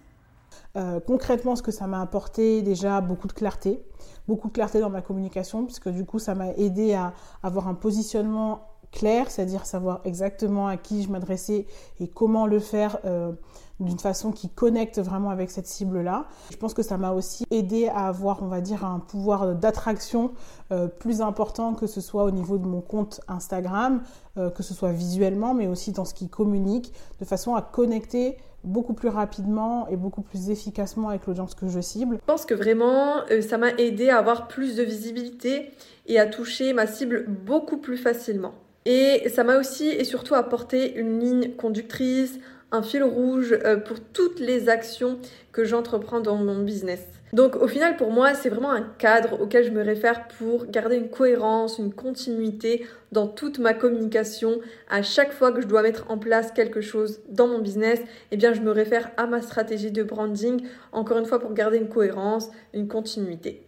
Euh, 0.77 1.01
concrètement, 1.01 1.57
ce 1.57 1.63
que 1.63 1.73
ça 1.73 1.87
m'a 1.87 2.03
apporté, 2.03 2.61
déjà 2.63 3.01
beaucoup 3.01 3.29
de 3.29 3.33
clarté, 3.33 3.81
beaucoup 4.29 4.49
de 4.49 4.53
clarté 4.53 4.79
dans 4.79 4.91
ma 4.91 5.01
communication, 5.01 5.65
puisque 5.65 5.89
du 5.89 6.05
coup, 6.05 6.19
ça 6.19 6.35
m'a 6.35 6.51
aidé 6.53 6.93
à 6.93 7.15
avoir 7.43 7.67
un 7.67 7.75
positionnement 7.75 8.76
clair, 8.97 9.31
c'est-à-dire 9.31 9.67
savoir 9.67 10.01
exactement 10.05 10.69
à 10.69 10.79
qui 10.79 11.03
je 11.03 11.11
m'adressais 11.11 11.67
et 12.01 12.09
comment 12.09 12.47
le 12.47 12.59
faire 12.59 12.99
euh, 13.05 13.33
d'une 13.79 13.99
façon 13.99 14.33
qui 14.33 14.49
connecte 14.49 14.99
vraiment 15.01 15.29
avec 15.29 15.51
cette 15.51 15.67
cible-là. 15.67 16.25
Je 16.51 16.57
pense 16.57 16.73
que 16.73 16.83
ça 16.83 16.97
m'a 16.97 17.13
aussi 17.13 17.45
aidé 17.51 17.89
à 17.89 18.09
avoir, 18.09 18.43
on 18.43 18.47
va 18.47 18.63
dire, 18.63 18.87
un 18.87 18.99
pouvoir 18.99 19.55
d'attraction 19.55 20.33
euh, 20.73 20.89
plus 20.89 21.21
important 21.21 21.75
que 21.75 21.87
ce 21.87 22.01
soit 22.01 22.25
au 22.25 22.31
niveau 22.31 22.57
de 22.57 22.67
mon 22.67 22.81
compte 22.81 23.21
Instagram, 23.29 24.01
euh, 24.39 24.49
que 24.49 24.63
ce 24.63 24.73
soit 24.73 24.93
visuellement, 24.93 25.53
mais 25.53 25.67
aussi 25.67 25.93
dans 25.93 26.07
ce 26.07 26.15
qui 26.15 26.31
communique, 26.31 26.95
de 27.21 27.27
façon 27.27 27.55
à 27.55 27.61
connecter 27.61 28.39
beaucoup 28.65 28.95
plus 28.95 29.11
rapidement 29.11 29.87
et 29.89 29.97
beaucoup 29.97 30.23
plus 30.23 30.49
efficacement 30.49 31.11
avec 31.11 31.27
l'audience 31.27 31.55
que 31.55 31.69
je 31.69 31.81
cible. 31.81 32.17
Je 32.17 32.27
pense 32.27 32.47
que 32.47 32.55
vraiment, 32.55 33.17
ça 33.47 33.59
m'a 33.59 33.73
aidé 33.73 34.09
à 34.09 34.19
avoir 34.19 34.49
plus 34.49 34.75
de 34.75 34.83
visibilité 34.83 35.71
et 36.07 36.19
à 36.19 36.27
toucher 36.27 36.73
ma 36.73 36.87
cible 36.87 37.27
beaucoup 37.29 37.77
plus 37.77 37.99
facilement. 37.99 38.55
Et 38.87 39.29
ça 39.29 39.43
m'a 39.43 39.59
aussi 39.59 39.89
et 39.89 40.05
surtout 40.05 40.37
apporté 40.37 40.95
une 40.95 41.19
ligne 41.19 41.57
conductrice, 41.57 42.39
un 42.71 42.83
fil 42.83 43.03
rouge 43.03 43.53
euh, 43.65 43.77
pour 43.79 43.99
toutes 43.99 44.39
les 44.39 44.69
actions 44.69 45.19
que 45.51 45.65
j'entreprends 45.65 46.21
dans 46.21 46.37
mon 46.37 46.63
business. 46.63 47.01
Donc 47.33 47.57
au 47.57 47.67
final 47.67 47.97
pour 47.97 48.13
moi 48.13 48.35
c'est 48.35 48.49
vraiment 48.49 48.71
un 48.71 48.83
cadre 48.83 49.41
auquel 49.41 49.65
je 49.65 49.71
me 49.71 49.83
réfère 49.83 50.29
pour 50.29 50.67
garder 50.67 50.95
une 50.95 51.11
cohérence, 51.11 51.79
une 51.79 51.93
continuité 51.93 52.87
dans 53.11 53.27
toute 53.27 53.59
ma 53.59 53.75
communication. 53.75 54.61
À 54.89 55.03
chaque 55.03 55.33
fois 55.33 55.51
que 55.51 55.61
je 55.61 55.67
dois 55.67 55.83
mettre 55.83 56.09
en 56.09 56.19
place 56.19 56.53
quelque 56.53 56.81
chose 56.81 57.21
dans 57.29 57.49
mon 57.49 57.59
business, 57.59 57.99
eh 58.31 58.37
bien 58.37 58.53
je 58.53 58.61
me 58.61 58.71
réfère 58.71 59.11
à 59.17 59.27
ma 59.27 59.43
stratégie 59.43 59.91
de 59.91 60.05
branding, 60.05 60.63
encore 60.93 61.19
une 61.19 61.27
fois 61.27 61.41
pour 61.41 61.55
garder 61.55 61.79
une 61.79 61.89
cohérence, 61.89 62.51
une 62.73 62.87
continuité. 62.87 63.67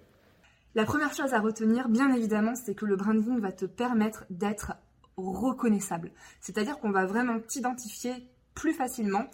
La 0.76 0.84
première 0.84 1.12
chose 1.12 1.34
à 1.34 1.40
retenir, 1.40 1.88
bien 1.88 2.14
évidemment, 2.14 2.54
c'est 2.54 2.76
que 2.76 2.86
le 2.86 2.94
branding 2.94 3.40
va 3.40 3.50
te 3.50 3.64
permettre 3.64 4.24
d'être 4.30 4.74
reconnaissable. 5.18 6.12
C'est-à-dire 6.40 6.78
qu'on 6.78 6.90
va 6.90 7.06
vraiment 7.06 7.38
t'identifier 7.40 8.28
plus 8.54 8.72
facilement, 8.72 9.26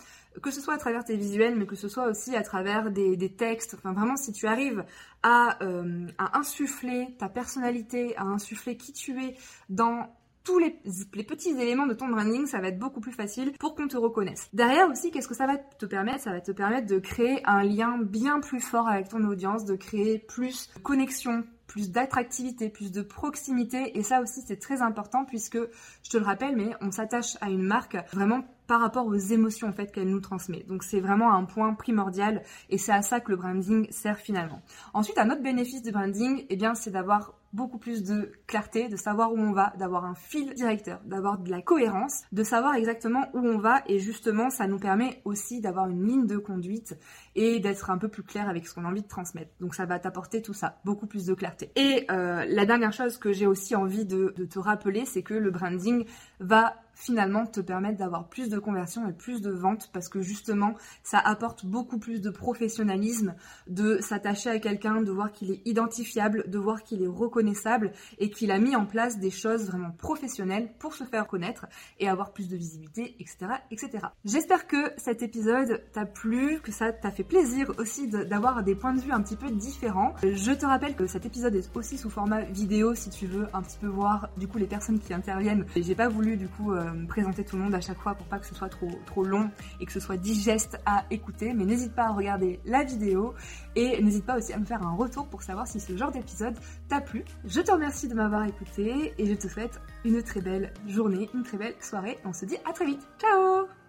que 0.42 0.50
ce 0.50 0.60
soit 0.60 0.74
à 0.74 0.78
travers 0.78 1.04
tes 1.04 1.16
visuels, 1.16 1.54
mais 1.56 1.66
que 1.66 1.76
ce 1.76 1.88
soit 1.88 2.08
aussi 2.08 2.36
à 2.36 2.42
travers 2.42 2.90
des, 2.90 3.32
textes. 3.32 3.74
Enfin, 3.74 3.92
vraiment, 3.92 4.16
si 4.16 4.32
tu 4.32 4.46
arrives 4.46 4.84
à, 5.22 5.62
euh, 5.62 6.06
à, 6.18 6.38
insuffler 6.38 7.14
ta 7.18 7.28
personnalité, 7.28 8.16
à 8.16 8.24
insuffler 8.24 8.76
qui 8.76 8.92
tu 8.92 9.22
es 9.22 9.36
dans 9.70 10.14
tous 10.44 10.58
les, 10.58 10.78
les, 11.14 11.24
petits 11.24 11.50
éléments 11.58 11.86
de 11.86 11.94
ton 11.94 12.08
branding, 12.08 12.46
ça 12.46 12.60
va 12.60 12.68
être 12.68 12.78
beaucoup 12.78 13.00
plus 13.00 13.12
facile 13.12 13.52
pour 13.58 13.74
qu'on 13.74 13.88
te 13.88 13.96
reconnaisse. 13.96 14.50
Derrière 14.52 14.90
aussi, 14.90 15.10
qu'est-ce 15.10 15.28
que 15.28 15.34
ça 15.34 15.46
va 15.46 15.56
te 15.56 15.86
permettre? 15.86 16.20
Ça 16.20 16.32
va 16.32 16.42
te 16.42 16.52
permettre 16.52 16.86
de 16.86 16.98
créer 16.98 17.40
un 17.46 17.62
lien 17.62 17.98
bien 17.98 18.40
plus 18.40 18.60
fort 18.60 18.86
avec 18.86 19.08
ton 19.08 19.24
audience, 19.24 19.64
de 19.64 19.74
créer 19.74 20.18
plus 20.18 20.70
de 20.76 20.80
connexion, 20.80 21.44
plus 21.66 21.90
d'attractivité, 21.90 22.68
plus 22.68 22.92
de 22.92 23.02
proximité. 23.02 23.98
Et 23.98 24.02
ça 24.02 24.20
aussi, 24.20 24.42
c'est 24.46 24.60
très 24.60 24.82
important 24.82 25.24
puisque, 25.24 25.58
je 26.02 26.10
te 26.10 26.16
le 26.16 26.24
rappelle, 26.24 26.56
mais 26.56 26.70
on 26.80 26.90
s'attache 26.90 27.36
à 27.40 27.50
une 27.50 27.62
marque 27.62 27.96
vraiment 28.12 28.44
par 28.66 28.80
rapport 28.80 29.06
aux 29.06 29.14
émotions 29.14 29.68
en 29.68 29.72
fait 29.72 29.92
qu'elle 29.92 30.08
nous 30.08 30.20
transmet. 30.20 30.64
Donc 30.66 30.84
c'est 30.84 31.00
vraiment 31.00 31.32
un 31.34 31.44
point 31.44 31.74
primordial 31.74 32.42
et 32.70 32.78
c'est 32.78 32.92
à 32.92 33.02
ça 33.02 33.20
que 33.20 33.30
le 33.30 33.36
branding 33.36 33.86
sert 33.90 34.18
finalement. 34.18 34.62
Ensuite, 34.94 35.18
un 35.18 35.30
autre 35.30 35.42
bénéfice 35.42 35.82
du 35.82 35.92
branding, 35.92 36.46
eh 36.48 36.56
bien, 36.56 36.74
c'est 36.74 36.90
d'avoir 36.90 37.34
beaucoup 37.54 37.78
plus 37.78 38.02
de 38.02 38.32
clarté, 38.46 38.88
de 38.88 38.96
savoir 38.96 39.32
où 39.32 39.38
on 39.38 39.52
va, 39.52 39.72
d'avoir 39.78 40.04
un 40.04 40.14
fil 40.14 40.52
directeur, 40.54 41.00
d'avoir 41.04 41.38
de 41.38 41.50
la 41.50 41.62
cohérence, 41.62 42.22
de 42.32 42.42
savoir 42.42 42.74
exactement 42.74 43.26
où 43.32 43.38
on 43.38 43.58
va 43.58 43.82
et 43.86 44.00
justement 44.00 44.50
ça 44.50 44.66
nous 44.66 44.78
permet 44.78 45.22
aussi 45.24 45.60
d'avoir 45.60 45.88
une 45.88 46.04
ligne 46.04 46.26
de 46.26 46.36
conduite 46.36 46.98
et 47.36 47.60
d'être 47.60 47.90
un 47.90 47.98
peu 47.98 48.08
plus 48.08 48.24
clair 48.24 48.48
avec 48.48 48.66
ce 48.66 48.74
qu'on 48.74 48.84
a 48.84 48.88
envie 48.88 49.02
de 49.02 49.08
transmettre. 49.08 49.52
Donc 49.60 49.74
ça 49.74 49.86
va 49.86 49.98
t'apporter 49.98 50.42
tout 50.42 50.52
ça, 50.52 50.80
beaucoup 50.84 51.06
plus 51.06 51.26
de 51.26 51.34
clarté. 51.34 51.70
Et 51.76 52.06
euh, 52.10 52.44
la 52.48 52.66
dernière 52.66 52.92
chose 52.92 53.18
que 53.18 53.32
j'ai 53.32 53.46
aussi 53.46 53.76
envie 53.76 54.04
de, 54.04 54.34
de 54.36 54.44
te 54.44 54.58
rappeler, 54.58 55.04
c'est 55.04 55.22
que 55.22 55.34
le 55.34 55.50
branding 55.50 56.04
va 56.40 56.74
finalement 56.94 57.46
te 57.46 57.60
permettre 57.60 57.98
d'avoir 57.98 58.28
plus 58.28 58.48
de 58.48 58.58
conversions 58.58 59.08
et 59.08 59.12
plus 59.12 59.40
de 59.40 59.50
ventes 59.50 59.90
parce 59.92 60.08
que 60.08 60.20
justement 60.20 60.74
ça 61.02 61.18
apporte 61.18 61.66
beaucoup 61.66 61.98
plus 61.98 62.20
de 62.20 62.30
professionnalisme, 62.30 63.34
de 63.66 63.98
s'attacher 64.00 64.50
à 64.50 64.58
quelqu'un, 64.58 65.02
de 65.02 65.10
voir 65.10 65.32
qu'il 65.32 65.50
est 65.50 65.60
identifiable, 65.64 66.44
de 66.48 66.58
voir 66.58 66.82
qu'il 66.82 67.02
est 67.02 67.08
reconnaissable 67.08 67.92
et 68.18 68.30
qu'il 68.30 68.50
a 68.50 68.58
mis 68.58 68.76
en 68.76 68.86
place 68.86 69.18
des 69.18 69.30
choses 69.30 69.66
vraiment 69.66 69.90
professionnelles 69.90 70.70
pour 70.78 70.94
se 70.94 71.04
faire 71.04 71.26
connaître 71.26 71.66
et 71.98 72.08
avoir 72.08 72.32
plus 72.32 72.48
de 72.48 72.56
visibilité, 72.56 73.16
etc. 73.18 73.46
etc. 73.70 74.06
J'espère 74.24 74.66
que 74.66 74.92
cet 74.96 75.22
épisode 75.22 75.82
t'a 75.92 76.06
plu, 76.06 76.60
que 76.60 76.72
ça 76.72 76.92
t'a 76.92 77.10
fait 77.10 77.24
plaisir 77.24 77.72
aussi 77.78 78.08
d'avoir 78.08 78.62
des 78.62 78.74
points 78.74 78.94
de 78.94 79.00
vue 79.00 79.12
un 79.12 79.22
petit 79.22 79.36
peu 79.36 79.50
différents. 79.50 80.14
Je 80.22 80.52
te 80.52 80.66
rappelle 80.66 80.96
que 80.96 81.06
cet 81.06 81.26
épisode 81.26 81.54
est 81.54 81.70
aussi 81.74 81.98
sous 81.98 82.10
format 82.10 82.42
vidéo 82.42 82.94
si 82.94 83.10
tu 83.10 83.26
veux 83.26 83.46
un 83.52 83.62
petit 83.62 83.78
peu 83.78 83.86
voir 83.86 84.28
du 84.36 84.48
coup 84.48 84.58
les 84.58 84.66
personnes 84.66 84.98
qui 84.98 85.12
interviennent. 85.12 85.66
J'ai 85.76 85.94
pas 85.94 86.08
voulu 86.08 86.36
du 86.36 86.48
coup 86.48 86.72
euh, 86.72 86.83
euh, 86.84 87.06
présenter 87.06 87.44
tout 87.44 87.56
le 87.56 87.62
monde 87.62 87.74
à 87.74 87.80
chaque 87.80 87.98
fois 87.98 88.14
pour 88.14 88.26
pas 88.26 88.38
que 88.38 88.46
ce 88.46 88.54
soit 88.54 88.68
trop, 88.68 88.90
trop 89.06 89.24
long 89.24 89.50
et 89.80 89.86
que 89.86 89.92
ce 89.92 90.00
soit 90.00 90.16
digeste 90.16 90.78
à 90.86 91.04
écouter. 91.10 91.52
Mais 91.54 91.64
n'hésite 91.64 91.94
pas 91.94 92.04
à 92.04 92.12
regarder 92.12 92.60
la 92.64 92.84
vidéo 92.84 93.34
et 93.74 94.02
n'hésite 94.02 94.26
pas 94.26 94.36
aussi 94.36 94.52
à 94.52 94.58
me 94.58 94.64
faire 94.64 94.82
un 94.82 94.94
retour 94.94 95.26
pour 95.26 95.42
savoir 95.42 95.66
si 95.66 95.80
ce 95.80 95.96
genre 95.96 96.12
d'épisode 96.12 96.56
t'a 96.88 97.00
plu. 97.00 97.24
Je 97.44 97.60
te 97.60 97.70
remercie 97.70 98.08
de 98.08 98.14
m'avoir 98.14 98.44
écouté 98.44 99.14
et 99.18 99.26
je 99.26 99.34
te 99.34 99.48
souhaite 99.48 99.80
une 100.04 100.22
très 100.22 100.40
belle 100.40 100.72
journée, 100.86 101.28
une 101.34 101.42
très 101.42 101.58
belle 101.58 101.74
soirée. 101.80 102.18
On 102.24 102.32
se 102.32 102.44
dit 102.44 102.56
à 102.68 102.72
très 102.72 102.86
vite. 102.86 103.06
Ciao 103.18 103.83